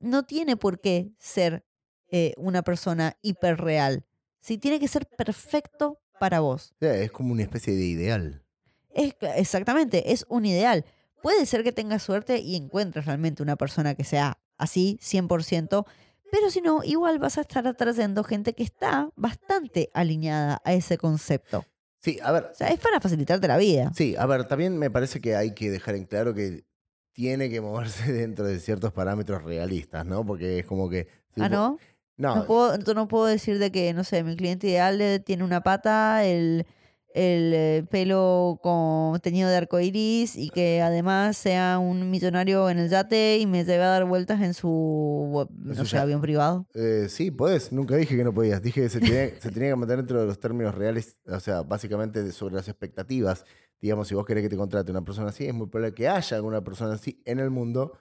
no 0.00 0.22
tiene 0.22 0.56
por 0.56 0.80
qué 0.80 1.12
ser 1.18 1.64
eh, 2.10 2.32
una 2.36 2.62
persona 2.62 3.18
hiperreal. 3.20 4.06
Sí, 4.40 4.56
tiene 4.56 4.80
que 4.80 4.88
ser 4.88 5.06
perfecto 5.06 6.00
para 6.18 6.40
vos. 6.40 6.74
Es 6.80 7.10
como 7.10 7.32
una 7.32 7.42
especie 7.42 7.74
de 7.74 7.84
ideal. 7.84 8.44
Es, 8.90 9.14
exactamente, 9.36 10.12
es 10.12 10.24
un 10.28 10.46
ideal. 10.46 10.84
Puede 11.22 11.44
ser 11.46 11.64
que 11.64 11.72
tengas 11.72 12.02
suerte 12.02 12.38
y 12.38 12.56
encuentres 12.56 13.06
realmente 13.06 13.42
una 13.42 13.56
persona 13.56 13.94
que 13.94 14.04
sea 14.04 14.38
así, 14.56 14.98
100%, 15.02 15.86
pero 16.30 16.50
si 16.50 16.60
no, 16.60 16.82
igual 16.84 17.18
vas 17.18 17.38
a 17.38 17.42
estar 17.42 17.66
atrayendo 17.66 18.24
gente 18.24 18.54
que 18.54 18.62
está 18.62 19.10
bastante 19.16 19.90
alineada 19.94 20.60
a 20.64 20.72
ese 20.72 20.98
concepto. 20.98 21.64
Sí, 22.00 22.18
a 22.22 22.32
ver. 22.32 22.44
O 22.52 22.54
sea, 22.54 22.68
es 22.68 22.80
para 22.80 23.00
facilitarte 23.00 23.48
la 23.48 23.56
vida. 23.56 23.92
Sí, 23.94 24.14
a 24.18 24.26
ver, 24.26 24.46
también 24.46 24.78
me 24.78 24.90
parece 24.90 25.20
que 25.20 25.36
hay 25.36 25.54
que 25.54 25.70
dejar 25.70 25.94
en 25.94 26.04
claro 26.04 26.34
que 26.34 26.64
tiene 27.12 27.48
que 27.48 27.60
moverse 27.60 28.12
dentro 28.12 28.46
de 28.46 28.58
ciertos 28.60 28.92
parámetros 28.92 29.42
realistas, 29.42 30.04
¿no? 30.04 30.24
Porque 30.26 30.58
es 30.58 30.66
como 30.66 30.90
que... 30.90 31.08
¿Ah, 31.38 31.48
no? 31.48 31.78
No, 32.16 32.36
No 32.36 32.46
puedo, 32.46 32.74
entonces 32.74 32.94
no 32.94 33.08
puedo 33.08 33.26
decir 33.26 33.58
de 33.58 33.72
que, 33.72 33.92
no 33.92 34.04
sé, 34.04 34.22
mi 34.22 34.36
cliente 34.36 34.68
ideal 34.68 35.22
tiene 35.24 35.42
una 35.42 35.62
pata, 35.62 36.24
el, 36.24 36.66
el 37.14 37.52
eh, 37.54 37.86
pelo 37.88 38.58
con 38.60 39.20
teñido 39.20 39.48
de 39.48 39.56
arco 39.56 39.78
iris 39.78 40.36
y 40.36 40.50
que 40.50 40.82
además 40.82 41.36
sea 41.36 41.78
un 41.78 42.10
millonario 42.10 42.68
en 42.68 42.80
el 42.80 42.90
yate 42.90 43.38
y 43.38 43.46
me 43.46 43.64
lleve 43.64 43.84
a 43.84 43.88
dar 43.88 44.04
vueltas 44.04 44.42
en 44.42 44.52
su, 44.52 45.48
no 45.54 45.84
sé, 45.84 45.96
avión 45.96 46.20
privado. 46.20 46.66
Eh, 46.74 47.06
sí, 47.08 47.30
podés. 47.30 47.72
Nunca 47.72 47.94
dije 47.94 48.16
que 48.16 48.24
no 48.24 48.34
podías. 48.34 48.60
Dije 48.60 48.82
que 48.82 48.88
se 48.88 49.00
tenía, 49.00 49.30
se 49.40 49.50
tenía 49.52 49.70
que 49.70 49.76
mantener 49.76 49.98
dentro 49.98 50.20
de 50.20 50.26
los 50.26 50.40
términos 50.40 50.74
reales, 50.74 51.16
o 51.26 51.38
sea, 51.38 51.62
básicamente 51.62 52.32
sobre 52.32 52.56
las 52.56 52.68
expectativas. 52.68 53.44
Digamos, 53.80 54.08
si 54.08 54.14
vos 54.16 54.26
querés 54.26 54.42
que 54.42 54.48
te 54.48 54.56
contrate 54.56 54.90
una 54.90 55.04
persona 55.04 55.28
así, 55.28 55.46
es 55.46 55.54
muy 55.54 55.68
probable 55.68 55.94
que 55.94 56.08
haya 56.08 56.36
alguna 56.36 56.64
persona 56.64 56.94
así 56.94 57.22
en 57.26 57.38
el 57.38 57.50
mundo, 57.50 57.92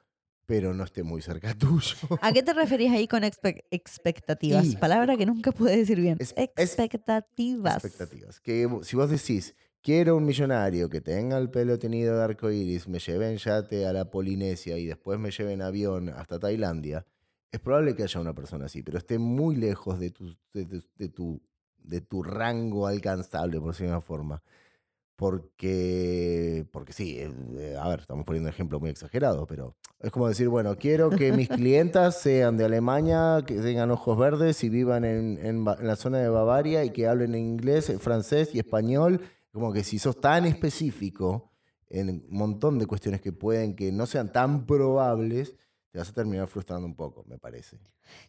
pero 0.46 0.74
no 0.74 0.84
esté 0.84 1.04
muy 1.04 1.22
cerca 1.22 1.54
tuyo. 1.58 1.96
¿A 2.22 2.32
qué 2.34 2.44
te 2.44 2.54
referías 2.54 2.94
ahí 2.94 3.08
con 3.08 3.24
expe- 3.24 3.64
expectativas? 3.72 4.66
Y- 4.66 4.76
Palabra 4.78 5.16
que 5.18 5.26
nunca 5.26 5.52
pude 5.52 5.76
decir 5.78 6.00
bien. 6.00 6.18
Es- 6.20 6.34
es- 6.38 6.50
expectativas. 6.58 7.76
Expectativas. 7.84 8.40
Que 8.42 8.68
si 8.84 8.96
vos 8.96 9.10
decís, 9.10 9.56
quiero 9.82 10.18
un 10.18 10.26
millonario 10.26 10.90
que 10.90 11.02
tenga 11.02 11.38
el 11.38 11.50
pelo 11.50 11.78
tenido 11.80 12.18
de 12.18 12.24
arco 12.24 12.52
iris, 12.52 12.88
me 12.88 13.00
lleve 13.00 13.30
en 13.32 13.38
yate 13.38 13.86
a 13.86 13.94
la 13.94 14.10
Polinesia 14.10 14.78
y 14.78 14.86
después 14.86 15.20
me 15.20 15.32
lleve 15.32 15.54
en 15.54 15.62
avión 15.62 16.10
hasta 16.10 16.40
Tailandia, 16.40 17.06
es 17.52 17.60
probable 17.60 17.96
que 17.96 18.04
haya 18.04 18.20
una 18.20 18.34
persona 18.34 18.66
así, 18.66 18.82
pero 18.82 18.98
esté 18.98 19.20
muy 19.20 19.56
lejos 19.56 20.00
de 20.00 20.10
tu, 20.10 20.36
de, 20.54 20.66
tu- 20.66 20.84
de 20.98 21.10
tu, 21.10 21.42
de 21.78 22.02
tu 22.02 22.24
rango 22.24 22.88
alcanzable, 22.88 23.60
por 23.60 23.70
decirlo 23.72 23.92
de 23.92 23.98
una 23.98 24.02
forma. 24.02 24.44
Porque, 25.24 26.68
porque 26.74 26.92
sí, 26.92 27.18
eh, 27.18 27.32
eh, 27.58 27.78
a 27.80 27.88
ver, 27.88 28.02
estamos 28.02 28.26
poniendo 28.26 28.50
un 28.50 28.54
ejemplo 28.54 28.82
muy 28.82 28.90
exagerado, 28.90 29.48
pero 29.48 29.78
es 30.02 30.12
como 30.12 30.28
decir, 30.28 30.50
bueno, 30.50 30.76
quiero 30.76 31.10
que 31.10 31.32
mis 31.32 31.48
clientas 31.48 32.20
sean 32.20 32.58
de 32.58 32.66
Alemania, 32.66 33.42
que 33.48 33.56
tengan 33.62 33.90
ojos 33.92 34.18
verdes 34.18 34.62
y 34.66 34.68
vivan 34.68 35.06
en, 35.06 35.38
en 35.38 35.66
en 35.66 35.88
la 35.88 35.96
zona 35.96 36.18
de 36.18 36.28
Bavaria 36.28 36.84
y 36.84 36.90
que 36.90 37.08
hablen 37.08 37.36
inglés, 37.36 37.90
eh, 37.90 38.00
francés 38.00 38.54
y 38.54 38.60
español. 38.60 39.22
Como 39.54 39.72
que 39.72 39.86
si 39.86 39.98
sos 39.98 40.20
tan 40.20 40.44
específico 40.44 41.54
en 41.88 42.10
un 42.10 42.26
montón 42.28 42.78
de 42.78 42.86
cuestiones 42.86 43.22
que 43.22 43.32
pueden 43.32 43.78
que 43.78 43.94
no 43.94 44.08
sean 44.08 44.34
tan 44.34 44.66
probables, 44.66 45.56
te 45.94 46.00
vas 46.00 46.10
a 46.10 46.12
terminar 46.12 46.48
frustrando 46.48 46.88
un 46.88 46.96
poco, 46.96 47.24
me 47.28 47.38
parece. 47.38 47.78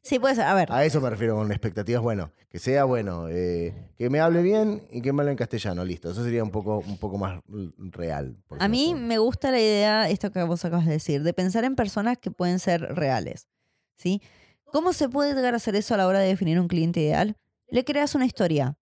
Sí, 0.03 0.19
puede 0.19 0.35
ser. 0.35 0.45
A 0.45 0.53
ver, 0.53 0.71
A 0.71 0.85
eso 0.85 1.01
me 1.01 1.09
refiero 1.09 1.35
con 1.35 1.51
expectativas, 1.51 2.03
bueno, 2.03 2.31
que 2.51 2.59
sea 2.59 2.85
bueno, 2.85 3.31
eh, 3.31 3.91
que 3.97 4.11
me 4.11 4.21
hable 4.21 4.43
bien 4.43 4.87
y 4.91 5.01
que 5.01 5.15
me 5.15 5.23
hable 5.23 5.31
en 5.31 5.39
castellano, 5.39 5.83
listo. 5.83 6.11
Eso 6.11 6.23
sería 6.23 6.45
un 6.45 6.51
poco, 6.51 6.81
un 6.87 6.99
poco 6.99 7.17
más 7.17 7.41
real. 7.79 8.37
A 8.59 8.69
mí 8.69 8.95
me 8.95 9.17
gusta 9.17 9.51
la 9.51 9.59
idea, 9.61 10.11
esto 10.11 10.31
que 10.31 10.43
vos 10.43 10.63
acabas 10.67 10.85
de 10.85 10.93
decir, 10.93 11.23
de 11.23 11.33
pensar 11.33 11.65
en 11.65 11.75
personas 11.75 12.19
que 12.19 12.31
pueden 12.31 12.59
ser 12.59 12.83
reales. 12.83 13.49
¿Sí? 13.97 14.21
¿Cómo 14.67 14.93
se 14.93 15.09
puede 15.09 15.35
llegar 15.35 15.55
a 15.55 15.57
hacer 15.57 15.75
eso 15.75 15.95
a 15.95 15.97
la 15.97 16.07
hora 16.07 16.19
de 16.19 16.29
definir 16.29 16.61
un 16.61 16.69
cliente 16.69 17.01
ideal? 17.01 17.39
Le 17.69 17.83
creas 17.87 18.15
una 18.15 18.27
historia. 18.27 18.77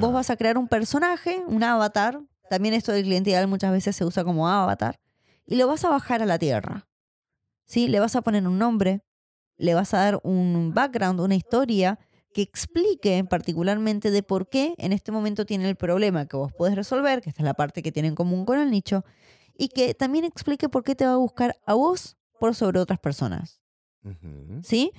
Vos 0.00 0.14
vas 0.14 0.30
a 0.30 0.36
crear 0.36 0.56
un 0.56 0.68
personaje, 0.68 1.42
un 1.46 1.62
avatar. 1.62 2.18
También 2.48 2.72
esto 2.72 2.92
del 2.92 3.02
cliente 3.04 3.28
ideal 3.28 3.46
muchas 3.46 3.72
veces 3.72 3.94
se 3.94 4.06
usa 4.06 4.24
como 4.24 4.48
avatar. 4.48 5.00
Y 5.44 5.56
lo 5.56 5.66
vas 5.66 5.84
a 5.84 5.90
bajar 5.90 6.22
a 6.22 6.26
la 6.26 6.38
tierra. 6.38 6.88
¿Sí? 7.66 7.88
Le 7.88 8.00
vas 8.00 8.16
a 8.16 8.22
poner 8.22 8.46
un 8.46 8.58
nombre, 8.58 9.02
le 9.58 9.74
vas 9.74 9.92
a 9.94 9.98
dar 9.98 10.20
un 10.22 10.72
background, 10.74 11.20
una 11.20 11.34
historia 11.34 11.98
que 12.32 12.42
explique 12.42 13.24
particularmente 13.24 14.10
de 14.10 14.22
por 14.22 14.48
qué 14.48 14.74
en 14.78 14.92
este 14.92 15.10
momento 15.10 15.46
tiene 15.46 15.68
el 15.68 15.76
problema 15.76 16.26
que 16.26 16.36
vos 16.36 16.52
podés 16.52 16.74
resolver, 16.76 17.20
que 17.22 17.30
esta 17.30 17.42
es 17.42 17.46
la 17.46 17.54
parte 17.54 17.82
que 17.82 17.92
tiene 17.92 18.08
en 18.08 18.14
común 18.14 18.44
con 18.44 18.58
el 18.58 18.70
nicho, 18.70 19.04
y 19.56 19.68
que 19.68 19.94
también 19.94 20.24
explique 20.24 20.68
por 20.68 20.84
qué 20.84 20.94
te 20.94 21.06
va 21.06 21.14
a 21.14 21.16
buscar 21.16 21.56
a 21.64 21.74
vos 21.74 22.16
por 22.38 22.54
sobre 22.54 22.78
otras 22.78 22.98
personas. 22.98 23.60
¿Sí? 24.62 24.92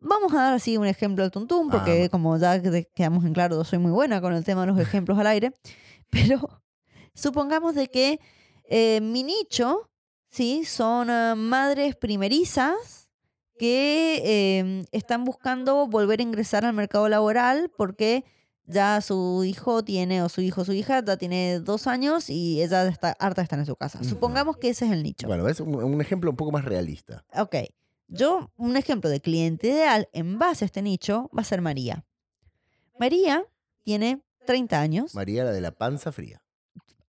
Vamos 0.00 0.32
a 0.32 0.36
dar 0.36 0.54
así 0.54 0.76
un 0.78 0.86
ejemplo 0.86 1.22
al 1.24 1.30
tuntún, 1.30 1.68
porque 1.70 2.04
Ah. 2.04 2.08
como 2.08 2.36
ya 2.38 2.60
que- 2.62 2.88
quedamos 2.94 3.24
en 3.24 3.32
claro, 3.34 3.62
soy 3.64 3.78
muy 3.78 3.90
buena 3.92 4.20
con 4.20 4.32
el 4.32 4.44
tema 4.44 4.62
de 4.62 4.68
los 4.68 4.80
ejemplos 4.80 5.18
al 5.18 5.26
aire, 5.26 5.52
pero 6.40 6.62
supongamos 7.14 7.74
de 7.74 7.88
que 7.88 8.18
eh, 8.70 9.00
mi 9.02 9.22
nicho, 9.24 9.90
¿sí? 10.30 10.64
Son 10.64 11.10
ah, 11.10 11.34
madres 11.36 11.96
primerizas 11.96 13.08
que 13.58 14.22
eh, 14.24 14.84
están 14.92 15.24
buscando 15.24 15.86
volver 15.88 16.20
a 16.20 16.22
ingresar 16.22 16.64
al 16.64 16.74
mercado 16.74 17.08
laboral 17.08 17.70
porque 17.76 18.24
ya 18.64 19.00
su 19.00 19.42
hijo 19.44 19.82
tiene, 19.82 20.22
o 20.22 20.28
su 20.28 20.42
hijo 20.42 20.60
o 20.60 20.64
su 20.64 20.72
hija 20.72 21.02
ya 21.02 21.16
tiene 21.16 21.58
dos 21.58 21.86
años 21.86 22.30
y 22.30 22.62
ella 22.62 22.86
está 22.86 23.16
harta 23.18 23.40
de 23.40 23.44
estar 23.44 23.58
en 23.58 23.66
su 23.66 23.76
casa. 23.76 24.04
Supongamos 24.04 24.58
que 24.58 24.68
ese 24.68 24.84
es 24.84 24.92
el 24.92 25.02
nicho. 25.02 25.26
Bueno, 25.26 25.48
es 25.48 25.60
un, 25.60 25.74
un 25.74 26.00
ejemplo 26.00 26.30
un 26.30 26.36
poco 26.36 26.52
más 26.52 26.64
realista. 26.64 27.24
Ok. 27.34 27.56
Yo, 28.08 28.50
un 28.56 28.76
ejemplo 28.76 29.10
de 29.10 29.20
cliente 29.20 29.68
ideal 29.68 30.08
en 30.12 30.38
base 30.38 30.64
a 30.64 30.66
este 30.66 30.80
nicho 30.80 31.30
va 31.36 31.42
a 31.42 31.44
ser 31.44 31.60
María. 31.60 32.06
María 32.98 33.44
tiene 33.84 34.22
30 34.46 34.80
años. 34.80 35.14
María, 35.14 35.44
la 35.44 35.52
de 35.52 35.60
la 35.60 35.72
panza 35.72 36.10
fría. 36.10 36.42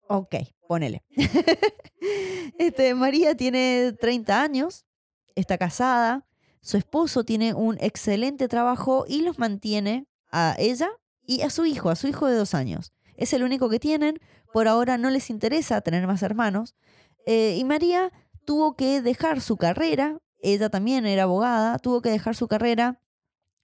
Ok, 0.06 0.36
ponele. 0.68 1.04
este, 2.58 2.94
María 2.94 3.36
tiene 3.36 3.94
30 4.00 4.42
años, 4.42 4.84
está 5.34 5.58
casada, 5.58 6.26
su 6.60 6.76
esposo 6.76 7.24
tiene 7.24 7.54
un 7.54 7.76
excelente 7.80 8.48
trabajo 8.48 9.04
y 9.06 9.22
los 9.22 9.38
mantiene 9.38 10.06
a 10.32 10.54
ella 10.58 10.88
y 11.26 11.42
a 11.42 11.50
su 11.50 11.66
hijo, 11.66 11.90
a 11.90 11.96
su 11.96 12.08
hijo 12.08 12.26
de 12.26 12.36
dos 12.36 12.54
años. 12.54 12.92
Es 13.16 13.32
el 13.32 13.42
único 13.42 13.68
que 13.68 13.78
tienen, 13.78 14.18
por 14.52 14.68
ahora 14.68 14.98
no 14.98 15.10
les 15.10 15.30
interesa 15.30 15.80
tener 15.80 16.06
más 16.06 16.22
hermanos. 16.22 16.74
Eh, 17.26 17.56
y 17.58 17.64
María 17.64 18.12
tuvo 18.44 18.76
que 18.76 19.00
dejar 19.00 19.40
su 19.40 19.56
carrera, 19.56 20.18
ella 20.40 20.68
también 20.68 21.06
era 21.06 21.24
abogada, 21.24 21.78
tuvo 21.78 22.02
que 22.02 22.10
dejar 22.10 22.34
su 22.34 22.48
carrera 22.48 23.00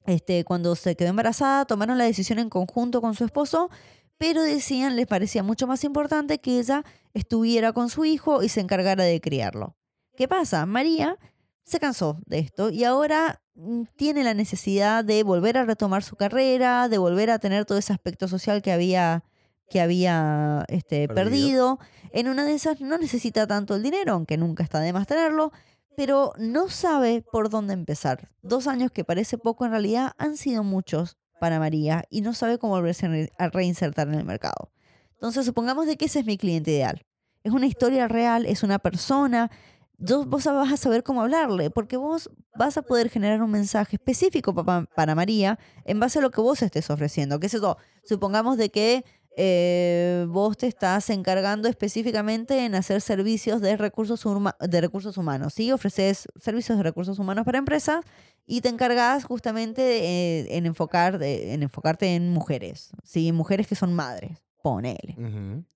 este, 0.06 0.44
cuando 0.44 0.74
se 0.76 0.96
quedó 0.96 1.10
embarazada, 1.10 1.66
tomaron 1.66 1.98
la 1.98 2.04
decisión 2.04 2.38
en 2.38 2.48
conjunto 2.48 3.00
con 3.00 3.14
su 3.14 3.24
esposo, 3.24 3.70
pero 4.20 4.42
decían, 4.42 4.96
les 4.96 5.06
parecía 5.06 5.42
mucho 5.42 5.66
más 5.66 5.82
importante 5.82 6.40
que 6.40 6.58
ella 6.58 6.84
estuviera 7.14 7.72
con 7.72 7.88
su 7.88 8.04
hijo 8.04 8.42
y 8.42 8.50
se 8.50 8.60
encargara 8.60 9.02
de 9.02 9.18
criarlo. 9.18 9.78
¿Qué 10.14 10.28
pasa? 10.28 10.66
María 10.66 11.16
se 11.64 11.80
cansó 11.80 12.20
de 12.26 12.40
esto 12.40 12.68
y 12.68 12.84
ahora 12.84 13.40
mm, 13.54 13.84
tiene 13.96 14.22
la 14.22 14.34
necesidad 14.34 15.06
de 15.06 15.22
volver 15.22 15.56
a 15.56 15.64
retomar 15.64 16.02
su 16.02 16.16
carrera, 16.16 16.90
de 16.90 16.98
volver 16.98 17.30
a 17.30 17.38
tener 17.38 17.64
todo 17.64 17.78
ese 17.78 17.94
aspecto 17.94 18.28
social 18.28 18.60
que 18.60 18.72
había, 18.72 19.24
que 19.70 19.80
había 19.80 20.66
este, 20.68 21.08
Perdido. 21.08 21.78
perdido. 21.78 21.78
En 22.12 22.28
una 22.28 22.44
de 22.44 22.52
esas 22.52 22.78
no 22.82 22.98
necesita 22.98 23.46
tanto 23.46 23.74
el 23.74 23.82
dinero, 23.82 24.12
aunque 24.12 24.36
nunca 24.36 24.62
está 24.62 24.80
de 24.80 24.92
más 24.92 25.06
tenerlo, 25.06 25.50
pero 25.96 26.34
no 26.36 26.68
sabe 26.68 27.24
por 27.32 27.48
dónde 27.48 27.72
empezar. 27.72 28.28
Dos 28.42 28.66
años 28.66 28.90
que 28.90 29.02
parece 29.02 29.38
poco 29.38 29.64
en 29.64 29.70
realidad 29.70 30.12
han 30.18 30.36
sido 30.36 30.62
muchos 30.62 31.16
para 31.40 31.58
María 31.58 32.04
y 32.10 32.20
no 32.20 32.34
sabe 32.34 32.58
cómo 32.58 32.74
volverse 32.74 33.06
a 33.06 33.08
re- 33.08 33.32
a 33.38 33.48
reinsertar 33.48 34.06
en 34.08 34.14
el 34.14 34.24
mercado. 34.24 34.70
Entonces 35.14 35.44
supongamos 35.46 35.86
de 35.86 35.96
que 35.96 36.04
ese 36.04 36.20
es 36.20 36.26
mi 36.26 36.38
cliente 36.38 36.70
ideal. 36.70 37.04
Es 37.42 37.52
una 37.52 37.66
historia 37.66 38.06
real, 38.06 38.46
es 38.46 38.62
una 38.62 38.78
persona. 38.78 39.50
Vos 39.98 40.44
vas 40.46 40.72
a 40.72 40.76
saber 40.78 41.02
cómo 41.02 41.20
hablarle, 41.20 41.68
porque 41.70 41.98
vos 41.98 42.30
vas 42.56 42.78
a 42.78 42.82
poder 42.82 43.10
generar 43.10 43.42
un 43.42 43.50
mensaje 43.50 43.96
específico 43.96 44.54
pa- 44.54 44.86
para 44.96 45.14
María 45.14 45.58
en 45.84 46.00
base 46.00 46.20
a 46.20 46.22
lo 46.22 46.30
que 46.30 46.40
vos 46.40 46.62
estés 46.62 46.88
ofreciendo. 46.88 47.38
¿Qué 47.40 47.48
es 47.48 47.54
eso? 47.54 47.76
Supongamos 48.04 48.56
de 48.56 48.70
que 48.70 49.04
eh, 49.36 50.26
vos 50.28 50.56
te 50.56 50.66
estás 50.66 51.08
encargando 51.10 51.68
específicamente 51.68 52.64
en 52.64 52.74
hacer 52.74 53.00
servicios 53.00 53.60
de 53.60 53.76
recursos, 53.76 54.24
de 54.60 54.80
recursos 54.80 55.16
humanos, 55.16 55.54
¿sí? 55.54 55.70
Ofreces 55.72 56.26
servicios 56.40 56.76
de 56.78 56.84
recursos 56.84 57.18
humanos 57.18 57.44
para 57.44 57.58
empresas 57.58 58.04
y 58.46 58.60
te 58.60 58.68
encargas 58.68 59.24
justamente 59.24 59.82
eh, 60.04 60.56
en, 60.56 60.66
enfocar 60.66 61.18
de- 61.18 61.54
en 61.54 61.62
enfocarte 61.62 62.14
en 62.16 62.30
mujeres, 62.32 62.90
¿sí? 63.04 63.32
Mujeres 63.32 63.66
que 63.66 63.74
son 63.76 63.94
madres 63.94 64.38
Ponele. 64.62 65.14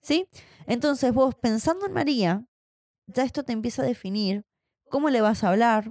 ¿Sí? 0.02 0.26
Entonces 0.66 1.14
vos 1.14 1.34
pensando 1.36 1.86
en 1.86 1.92
María, 1.92 2.44
ya 3.06 3.22
esto 3.22 3.42
te 3.42 3.52
empieza 3.52 3.82
a 3.82 3.86
definir 3.86 4.44
cómo 4.90 5.08
le 5.08 5.22
vas 5.22 5.42
a 5.42 5.48
hablar, 5.50 5.90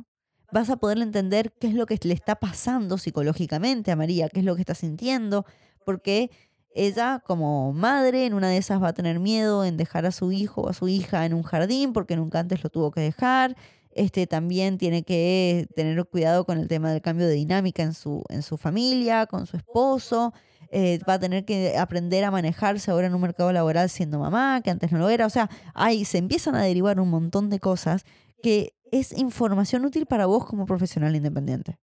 vas 0.51 0.69
a 0.69 0.77
poder 0.77 0.99
entender 0.99 1.53
qué 1.59 1.67
es 1.67 1.73
lo 1.73 1.87
que 1.87 1.97
le 2.03 2.13
está 2.13 2.35
pasando 2.35 2.99
psicológicamente 2.99 3.89
a 3.91 3.95
María, 3.95 4.29
qué 4.29 4.41
es 4.41 4.45
lo 4.45 4.53
que 4.55 4.61
está 4.61 4.75
sintiendo, 4.75 5.45
porque 5.85 6.29
ella 6.73 7.21
como 7.25 7.73
madre 7.73 8.25
en 8.25 8.33
una 8.33 8.49
de 8.49 8.57
esas 8.57 8.81
va 8.81 8.89
a 8.89 8.93
tener 8.93 9.19
miedo 9.19 9.63
en 9.65 9.77
dejar 9.77 10.05
a 10.05 10.11
su 10.11 10.31
hijo 10.31 10.61
o 10.63 10.69
a 10.69 10.73
su 10.73 10.87
hija 10.87 11.25
en 11.25 11.33
un 11.33 11.43
jardín 11.43 11.93
porque 11.93 12.15
nunca 12.15 12.39
antes 12.39 12.63
lo 12.63 12.69
tuvo 12.69 12.91
que 12.91 13.01
dejar. 13.01 13.55
Este 13.91 14.25
también 14.25 14.77
tiene 14.77 15.03
que 15.03 15.67
tener 15.75 16.03
cuidado 16.05 16.45
con 16.45 16.57
el 16.57 16.67
tema 16.67 16.91
del 16.91 17.01
cambio 17.01 17.27
de 17.27 17.33
dinámica 17.35 17.83
en 17.83 17.93
su, 17.93 18.23
en 18.29 18.41
su 18.41 18.57
familia, 18.57 19.27
con 19.27 19.45
su 19.45 19.55
esposo. 19.57 20.33
Eh, 20.71 20.99
va 21.07 21.13
a 21.13 21.19
tener 21.19 21.45
que 21.45 21.77
aprender 21.77 22.23
a 22.23 22.31
manejarse 22.31 22.89
ahora 22.89 23.05
en 23.05 23.13
un 23.13 23.21
mercado 23.21 23.51
laboral 23.53 23.89
siendo 23.89 24.17
mamá, 24.17 24.61
que 24.63 24.71
antes 24.71 24.91
no 24.91 24.97
lo 24.97 25.09
era. 25.09 25.27
O 25.27 25.29
sea, 25.29 25.49
ahí 25.75 26.05
se 26.05 26.17
empiezan 26.17 26.55
a 26.55 26.63
derivar 26.63 26.99
un 26.99 27.09
montón 27.09 27.51
de 27.51 27.59
cosas 27.59 28.03
que 28.41 28.73
es 28.91 29.15
información 29.17 29.85
útil 29.85 30.07
para 30.07 30.25
vos 30.25 30.45
como 30.45 30.65
profesional 30.65 31.15
independiente. 31.15 31.77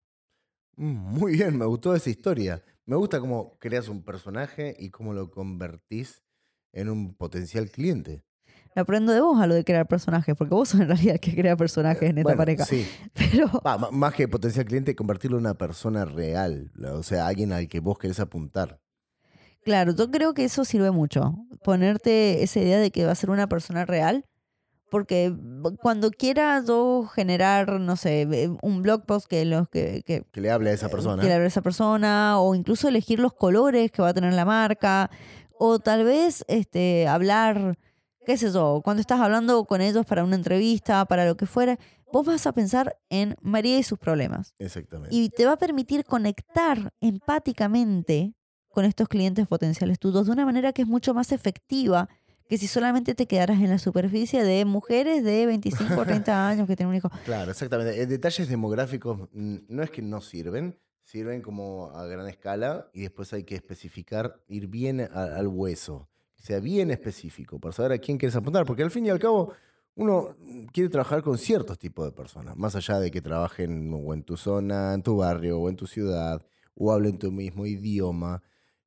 Mm, 0.76 1.18
Muy 1.18 1.32
bien, 1.34 1.56
me 1.56 1.64
gustó 1.66 1.94
esa 1.94 2.10
historia. 2.10 2.62
Me 2.90 2.96
gusta 2.96 3.20
cómo 3.20 3.56
creas 3.60 3.88
un 3.88 4.02
personaje 4.02 4.74
y 4.76 4.90
cómo 4.90 5.12
lo 5.14 5.30
convertís 5.30 6.24
en 6.72 6.88
un 6.88 7.14
potencial 7.14 7.70
cliente. 7.70 8.24
Lo 8.74 8.82
aprendo 8.82 9.12
de 9.12 9.20
vos 9.20 9.40
a 9.40 9.46
lo 9.46 9.54
de 9.54 9.62
crear 9.62 9.86
personajes, 9.86 10.34
porque 10.36 10.54
vos 10.54 10.70
sos 10.70 10.80
en 10.80 10.88
realidad 10.88 11.14
el 11.14 11.20
que 11.20 11.36
crea 11.36 11.56
personajes 11.56 12.02
en 12.10 12.18
esta 12.18 12.34
Bueno, 12.34 12.38
pareja. 12.38 12.64
Sí. 12.64 12.84
Pero 13.14 13.46
Va, 13.64 13.78
más 13.92 14.12
que 14.14 14.26
potencial 14.26 14.64
cliente, 14.64 14.96
convertirlo 14.96 15.36
en 15.36 15.44
una 15.44 15.54
persona 15.54 16.04
real. 16.04 16.72
O 16.92 17.04
sea, 17.04 17.28
alguien 17.28 17.52
al 17.52 17.68
que 17.68 17.78
vos 17.78 17.96
querés 17.96 18.18
apuntar. 18.18 18.80
claro, 19.62 19.94
yo 19.94 20.10
creo 20.10 20.34
que 20.34 20.42
eso 20.44 20.64
sirve 20.64 20.90
mucho. 20.90 21.36
Ponerte 21.62 22.42
esa 22.42 22.58
idea 22.58 22.80
de 22.80 22.90
que 22.90 23.04
va 23.04 23.12
a 23.12 23.14
ser 23.14 23.30
una 23.30 23.48
persona 23.48 23.86
real. 23.86 24.24
Porque 24.90 25.32
cuando 25.80 26.10
quiera 26.10 26.62
yo 26.66 27.06
generar, 27.14 27.80
no 27.80 27.96
sé, 27.96 28.22
eh, 28.22 28.50
un 28.60 28.82
blog 28.82 29.06
post 29.06 29.26
que 29.28 29.44
los 29.44 29.68
que, 29.68 30.02
que, 30.04 30.24
Que 30.32 30.40
le 30.40 30.50
hable 30.50 30.70
a 30.70 30.72
esa 30.72 30.88
persona. 30.88 31.22
que 31.22 31.28
le 31.28 31.34
hable 31.34 31.44
a 31.44 31.48
esa 31.48 31.62
persona, 31.62 32.40
o 32.40 32.54
incluso 32.54 32.88
elegir 32.88 33.20
los 33.20 33.32
colores 33.32 33.92
que 33.92 34.02
va 34.02 34.08
a 34.08 34.14
tener 34.14 34.34
la 34.34 34.44
marca, 34.44 35.10
o 35.58 35.78
tal 35.78 36.04
vez 36.04 36.44
este, 36.48 37.06
hablar, 37.06 37.78
qué 38.26 38.36
sé 38.36 38.50
yo, 38.50 38.80
cuando 38.82 39.00
estás 39.00 39.20
hablando 39.20 39.64
con 39.64 39.80
ellos 39.80 40.04
para 40.06 40.24
una 40.24 40.36
entrevista, 40.36 41.04
para 41.04 41.24
lo 41.24 41.36
que 41.36 41.46
fuera, 41.46 41.78
vos 42.12 42.26
vas 42.26 42.46
a 42.46 42.52
pensar 42.52 42.96
en 43.10 43.36
María 43.40 43.78
y 43.78 43.82
sus 43.82 43.98
problemas. 43.98 44.54
Exactamente. 44.58 45.14
Y 45.14 45.30
te 45.30 45.46
va 45.46 45.52
a 45.52 45.56
permitir 45.56 46.04
conectar 46.04 46.92
empáticamente 47.00 48.34
con 48.70 48.84
estos 48.84 49.08
clientes 49.08 49.46
potenciales 49.46 49.98
tuyos 49.98 50.26
de 50.26 50.32
una 50.32 50.44
manera 50.44 50.72
que 50.72 50.82
es 50.82 50.88
mucho 50.88 51.12
más 51.14 51.32
efectiva 51.32 52.08
que 52.50 52.58
si 52.58 52.66
solamente 52.66 53.14
te 53.14 53.26
quedaras 53.26 53.60
en 53.60 53.70
la 53.70 53.78
superficie 53.78 54.42
de 54.42 54.64
mujeres 54.64 55.22
de 55.24 55.46
25 55.46 55.94
o 56.00 56.04
30 56.04 56.48
años 56.48 56.66
que 56.66 56.74
tienen 56.76 56.90
un 56.90 56.96
hijo. 56.96 57.08
Claro, 57.24 57.52
exactamente. 57.52 58.04
Detalles 58.06 58.48
demográficos 58.48 59.28
no 59.32 59.82
es 59.84 59.90
que 59.90 60.02
no 60.02 60.20
sirven, 60.20 60.76
sirven 61.04 61.42
como 61.42 61.90
a 61.94 62.04
gran 62.06 62.26
escala 62.28 62.90
y 62.92 63.02
después 63.02 63.32
hay 63.32 63.44
que 63.44 63.54
especificar, 63.54 64.42
ir 64.48 64.66
bien 64.66 65.00
a- 65.00 65.36
al 65.36 65.46
hueso, 65.46 66.08
que 66.36 66.42
sea 66.42 66.58
bien 66.58 66.90
específico 66.90 67.60
para 67.60 67.72
saber 67.72 67.92
a 67.92 67.98
quién 67.98 68.18
quieres 68.18 68.34
apuntar, 68.34 68.66
porque 68.66 68.82
al 68.82 68.90
fin 68.90 69.06
y 69.06 69.10
al 69.10 69.20
cabo 69.20 69.52
uno 69.94 70.36
quiere 70.72 70.88
trabajar 70.90 71.22
con 71.22 71.38
ciertos 71.38 71.78
tipos 71.78 72.04
de 72.04 72.10
personas, 72.12 72.56
más 72.56 72.74
allá 72.74 72.98
de 72.98 73.10
que 73.12 73.22
trabajen 73.22 73.92
o 73.94 74.12
en 74.12 74.24
tu 74.24 74.36
zona, 74.36 74.92
en 74.94 75.02
tu 75.04 75.16
barrio 75.18 75.60
o 75.60 75.68
en 75.68 75.76
tu 75.76 75.86
ciudad, 75.86 76.44
o 76.74 76.92
hablen 76.92 77.16
tu 77.18 77.30
mismo 77.30 77.64
idioma, 77.64 78.42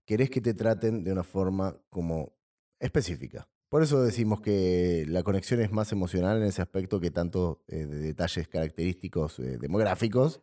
querés 0.06 0.30
que 0.30 0.42
te 0.42 0.54
traten 0.54 1.04
de 1.06 1.14
una 1.14 1.24
forma 1.24 1.78
como 1.90 2.34
específica. 2.80 3.48
Por 3.74 3.82
eso 3.82 4.04
decimos 4.04 4.40
que 4.40 5.04
la 5.08 5.24
conexión 5.24 5.60
es 5.60 5.72
más 5.72 5.92
emocional 5.92 6.38
en 6.38 6.44
ese 6.44 6.62
aspecto 6.62 7.00
que 7.00 7.10
tanto 7.10 7.64
eh, 7.68 7.88
de 7.88 7.98
detalles 7.98 8.48
característicos 8.48 9.40
eh, 9.40 9.58
demográficos 9.58 10.42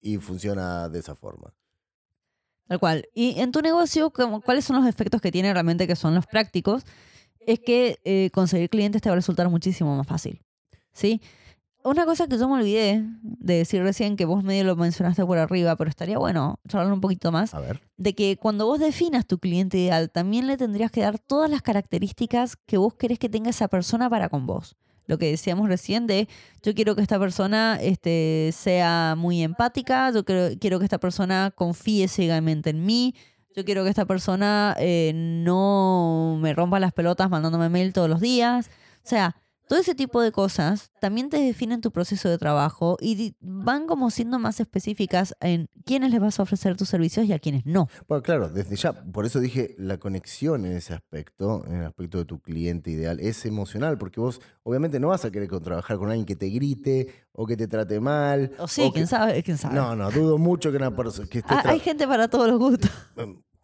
y 0.00 0.18
funciona 0.18 0.88
de 0.88 1.00
esa 1.00 1.16
forma. 1.16 1.52
Tal 2.68 2.78
cual. 2.78 3.08
Y 3.12 3.40
en 3.40 3.50
tu 3.50 3.60
negocio, 3.60 4.12
¿cuáles 4.44 4.64
son 4.64 4.76
los 4.76 4.86
efectos 4.86 5.20
que 5.20 5.32
tiene 5.32 5.52
realmente 5.52 5.88
que 5.88 5.96
son 5.96 6.14
los 6.14 6.24
prácticos? 6.28 6.84
Es 7.40 7.58
que 7.58 7.98
eh, 8.04 8.30
conseguir 8.32 8.70
clientes 8.70 9.02
te 9.02 9.08
va 9.08 9.14
a 9.14 9.16
resultar 9.16 9.48
muchísimo 9.48 9.96
más 9.96 10.06
fácil. 10.06 10.40
¿Sí? 10.92 11.20
Una 11.84 12.04
cosa 12.04 12.28
que 12.28 12.38
yo 12.38 12.48
me 12.48 12.54
olvidé 12.54 13.04
de 13.22 13.54
decir 13.54 13.82
recién, 13.82 14.16
que 14.16 14.24
vos 14.24 14.44
medio 14.44 14.64
lo 14.64 14.76
mencionaste 14.76 15.24
por 15.24 15.38
arriba, 15.38 15.74
pero 15.76 15.90
estaría 15.90 16.16
bueno 16.16 16.60
charlar 16.68 16.92
un 16.92 17.00
poquito 17.00 17.32
más, 17.32 17.54
A 17.54 17.60
ver. 17.60 17.80
de 17.96 18.14
que 18.14 18.36
cuando 18.36 18.66
vos 18.66 18.78
definas 18.78 19.26
tu 19.26 19.38
cliente 19.38 19.78
ideal, 19.78 20.10
también 20.10 20.46
le 20.46 20.56
tendrías 20.56 20.92
que 20.92 21.00
dar 21.00 21.18
todas 21.18 21.50
las 21.50 21.60
características 21.62 22.56
que 22.56 22.78
vos 22.78 22.94
querés 22.94 23.18
que 23.18 23.28
tenga 23.28 23.50
esa 23.50 23.68
persona 23.68 24.08
para 24.08 24.28
con 24.28 24.46
vos. 24.46 24.76
Lo 25.06 25.18
que 25.18 25.30
decíamos 25.30 25.68
recién 25.68 26.06
de 26.06 26.28
yo 26.62 26.74
quiero 26.74 26.94
que 26.94 27.02
esta 27.02 27.18
persona 27.18 27.78
este, 27.80 28.50
sea 28.52 29.14
muy 29.18 29.42
empática, 29.42 30.12
yo 30.12 30.24
quiero, 30.24 30.56
quiero 30.60 30.78
que 30.78 30.84
esta 30.84 30.98
persona 30.98 31.52
confíe 31.54 32.06
ciegamente 32.06 32.70
en 32.70 32.84
mí, 32.86 33.14
yo 33.54 33.64
quiero 33.64 33.82
que 33.84 33.90
esta 33.90 34.06
persona 34.06 34.76
eh, 34.78 35.12
no 35.14 36.38
me 36.40 36.54
rompa 36.54 36.78
las 36.80 36.92
pelotas 36.92 37.28
mandándome 37.28 37.68
mail 37.68 37.92
todos 37.92 38.08
los 38.08 38.20
días. 38.20 38.70
O 39.04 39.08
sea, 39.08 39.36
todo 39.72 39.80
ese 39.80 39.94
tipo 39.94 40.20
de 40.20 40.32
cosas 40.32 40.90
también 41.00 41.30
te 41.30 41.38
definen 41.38 41.80
tu 41.80 41.92
proceso 41.92 42.28
de 42.28 42.36
trabajo 42.36 42.98
y 43.00 43.34
van 43.40 43.86
como 43.86 44.10
siendo 44.10 44.38
más 44.38 44.60
específicas 44.60 45.34
en 45.40 45.70
quiénes 45.86 46.10
les 46.10 46.20
vas 46.20 46.38
a 46.38 46.42
ofrecer 46.42 46.76
tus 46.76 46.90
servicios 46.90 47.24
y 47.24 47.32
a 47.32 47.38
quiénes 47.38 47.64
no. 47.64 47.88
Bueno, 48.06 48.22
claro, 48.22 48.50
desde 48.50 48.76
ya, 48.76 48.92
por 48.92 49.24
eso 49.24 49.40
dije 49.40 49.74
la 49.78 49.96
conexión 49.96 50.66
en 50.66 50.72
ese 50.72 50.92
aspecto, 50.92 51.64
en 51.66 51.76
el 51.76 51.86
aspecto 51.86 52.18
de 52.18 52.26
tu 52.26 52.38
cliente 52.42 52.90
ideal, 52.90 53.18
es 53.18 53.46
emocional, 53.46 53.96
porque 53.96 54.20
vos 54.20 54.42
obviamente 54.62 55.00
no 55.00 55.08
vas 55.08 55.24
a 55.24 55.30
querer 55.30 55.48
trabajar 55.48 55.96
con 55.96 56.10
alguien 56.10 56.26
que 56.26 56.36
te 56.36 56.50
grite 56.50 57.08
o 57.32 57.46
que 57.46 57.56
te 57.56 57.66
trate 57.66 57.98
mal. 57.98 58.52
O 58.58 58.68
sí, 58.68 58.90
quién 58.92 59.06
sabe, 59.06 59.42
quién 59.42 59.56
sabe. 59.56 59.74
No, 59.74 59.96
no, 59.96 60.10
dudo 60.10 60.36
mucho 60.36 60.70
que 60.70 60.76
una 60.76 60.94
persona 60.94 61.26
que 61.30 61.38
esté 61.38 61.54
tra- 61.54 61.70
hay 61.70 61.80
gente 61.80 62.06
para 62.06 62.28
todos 62.28 62.46
los 62.46 62.58
gustos. 62.58 62.90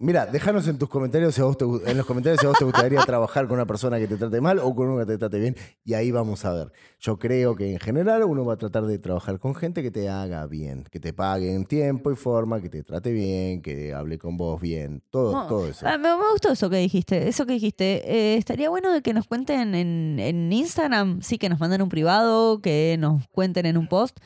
Mira, 0.00 0.26
déjanos 0.26 0.68
en 0.68 0.78
tus 0.78 0.88
comentarios 0.88 1.34
si 1.34 1.40
a 1.40 1.44
vos 1.44 1.58
te 1.58 1.64
en 1.64 1.96
los 1.96 2.06
comentarios 2.06 2.38
si 2.38 2.46
a 2.46 2.50
vos 2.50 2.58
te 2.58 2.64
gustaría 2.64 3.00
trabajar 3.06 3.48
con 3.48 3.56
una 3.56 3.66
persona 3.66 3.98
que 3.98 4.06
te 4.06 4.16
trate 4.16 4.40
mal 4.40 4.60
o 4.60 4.72
con 4.72 4.88
una 4.88 5.04
que 5.04 5.12
te 5.12 5.18
trate 5.18 5.40
bien 5.40 5.56
y 5.84 5.94
ahí 5.94 6.12
vamos 6.12 6.44
a 6.44 6.52
ver. 6.52 6.72
Yo 7.00 7.18
creo 7.18 7.56
que 7.56 7.72
en 7.72 7.80
general 7.80 8.22
uno 8.22 8.44
va 8.44 8.54
a 8.54 8.56
tratar 8.58 8.86
de 8.86 9.00
trabajar 9.00 9.40
con 9.40 9.56
gente 9.56 9.82
que 9.82 9.90
te 9.90 10.08
haga 10.08 10.46
bien, 10.46 10.84
que 10.88 11.00
te 11.00 11.12
pague 11.12 11.52
en 11.52 11.64
tiempo 11.66 12.12
y 12.12 12.14
forma, 12.14 12.60
que 12.60 12.68
te 12.68 12.84
trate 12.84 13.10
bien, 13.10 13.60
que 13.60 13.92
hable 13.92 14.18
con 14.18 14.36
vos 14.36 14.60
bien, 14.60 15.02
todo, 15.10 15.32
No, 15.32 15.46
todo 15.48 15.66
eso. 15.66 15.84
ah, 15.84 15.98
me, 15.98 16.16
me 16.16 16.30
gustó 16.30 16.52
eso 16.52 16.70
que 16.70 16.76
dijiste. 16.76 17.26
Eso 17.28 17.44
que 17.44 17.54
dijiste. 17.54 18.02
Eh, 18.08 18.36
estaría 18.36 18.70
bueno 18.70 18.92
de 18.92 19.02
que 19.02 19.12
nos 19.12 19.26
cuenten 19.26 19.74
en, 19.74 20.20
en 20.20 20.52
Instagram, 20.52 21.22
sí, 21.22 21.38
que 21.38 21.48
nos 21.48 21.58
manden 21.58 21.82
un 21.82 21.88
privado, 21.88 22.60
que 22.62 22.94
nos 23.00 23.26
cuenten 23.32 23.66
en 23.66 23.76
un 23.76 23.88
post. 23.88 24.18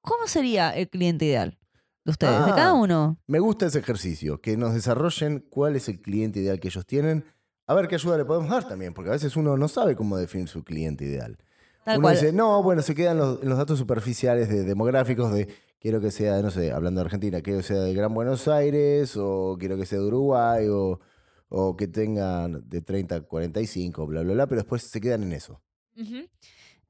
¿Cómo 0.00 0.26
sería 0.26 0.70
el 0.70 0.88
cliente 0.88 1.26
ideal 1.26 1.58
de 2.04 2.10
ustedes? 2.10 2.44
de 2.46 2.50
Ah. 2.52 2.54
cada 2.56 2.72
uno. 2.74 3.18
Me 3.26 3.38
gusta 3.38 3.66
ese 3.66 3.78
ejercicio, 3.78 4.40
que 4.40 4.56
nos 4.56 4.74
desarrollen 4.74 5.46
cuál 5.50 5.76
es 5.76 5.88
el 5.88 6.00
cliente 6.00 6.40
ideal 6.40 6.60
que 6.60 6.68
ellos 6.68 6.86
tienen, 6.86 7.24
a 7.66 7.74
ver 7.74 7.88
qué 7.88 7.94
ayuda 7.94 8.16
le 8.18 8.24
podemos 8.24 8.50
dar 8.50 8.66
también, 8.66 8.92
porque 8.94 9.10
a 9.10 9.12
veces 9.12 9.36
uno 9.36 9.56
no 9.56 9.68
sabe 9.68 9.94
cómo 9.96 10.16
definir 10.16 10.48
su 10.48 10.64
cliente 10.64 11.04
ideal. 11.04 11.38
Tal 11.84 11.98
Uno 11.98 12.06
cual. 12.06 12.14
dice, 12.14 12.32
no, 12.32 12.62
bueno, 12.62 12.82
se 12.82 12.94
quedan 12.94 13.18
los, 13.18 13.42
en 13.42 13.48
los 13.48 13.58
datos 13.58 13.78
superficiales 13.78 14.48
de 14.48 14.62
demográficos 14.64 15.32
de 15.32 15.48
quiero 15.80 16.00
que 16.00 16.10
sea, 16.12 16.40
no 16.42 16.50
sé, 16.50 16.70
hablando 16.72 17.00
de 17.00 17.06
Argentina, 17.06 17.40
quiero 17.40 17.58
que 17.60 17.64
sea 17.66 17.80
de 17.80 17.92
Gran 17.94 18.14
Buenos 18.14 18.46
Aires, 18.46 19.16
o 19.16 19.56
quiero 19.58 19.76
que 19.76 19.84
sea 19.86 19.98
de 19.98 20.04
Uruguay, 20.06 20.68
o, 20.68 21.00
o 21.48 21.76
que 21.76 21.88
tengan 21.88 22.68
de 22.68 22.82
30 22.82 23.14
a 23.16 23.20
45, 23.22 24.06
bla, 24.06 24.22
bla, 24.22 24.32
bla, 24.34 24.46
pero 24.46 24.60
después 24.60 24.82
se 24.82 25.00
quedan 25.00 25.22
en 25.24 25.32
eso. 25.32 25.60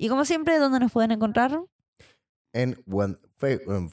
Y 0.00 0.08
como 0.08 0.24
siempre, 0.24 0.58
¿dónde 0.58 0.80
nos 0.80 0.92
pueden 0.92 1.10
encontrar? 1.10 1.60
En, 2.54 2.74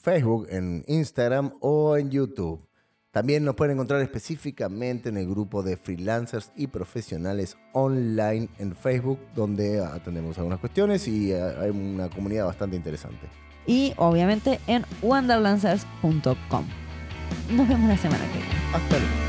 Facebook, 0.02 0.48
en 0.50 0.86
Instagram 0.88 1.52
o 1.60 1.98
en 1.98 2.10
YouTube. 2.10 2.66
También 3.12 3.44
nos 3.44 3.56
pueden 3.56 3.74
encontrar 3.74 4.00
específicamente 4.00 5.10
en 5.10 5.18
el 5.18 5.28
grupo 5.28 5.64
de 5.64 5.76
freelancers 5.76 6.54
y 6.56 6.68
profesionales 6.68 7.58
online 7.74 8.48
en 8.58 8.74
Facebook, 8.74 9.20
donde 9.36 9.84
atendemos 9.84 10.38
algunas 10.38 10.60
cuestiones 10.60 11.06
y 11.10 11.34
eh, 11.34 11.42
hay 11.42 11.72
una 11.72 12.10
comunidad 12.10 12.46
bastante 12.46 12.78
interesante. 12.78 13.28
Y 13.66 13.94
obviamente 13.98 14.62
en 14.68 14.86
wonderlancers.com. 15.02 16.66
Nos 17.52 17.68
vemos 17.68 17.90
la 17.90 17.98
semana 17.98 18.24
que 18.28 18.38
viene. 18.38 18.56
Hasta 18.74 18.98
luego. 18.98 19.27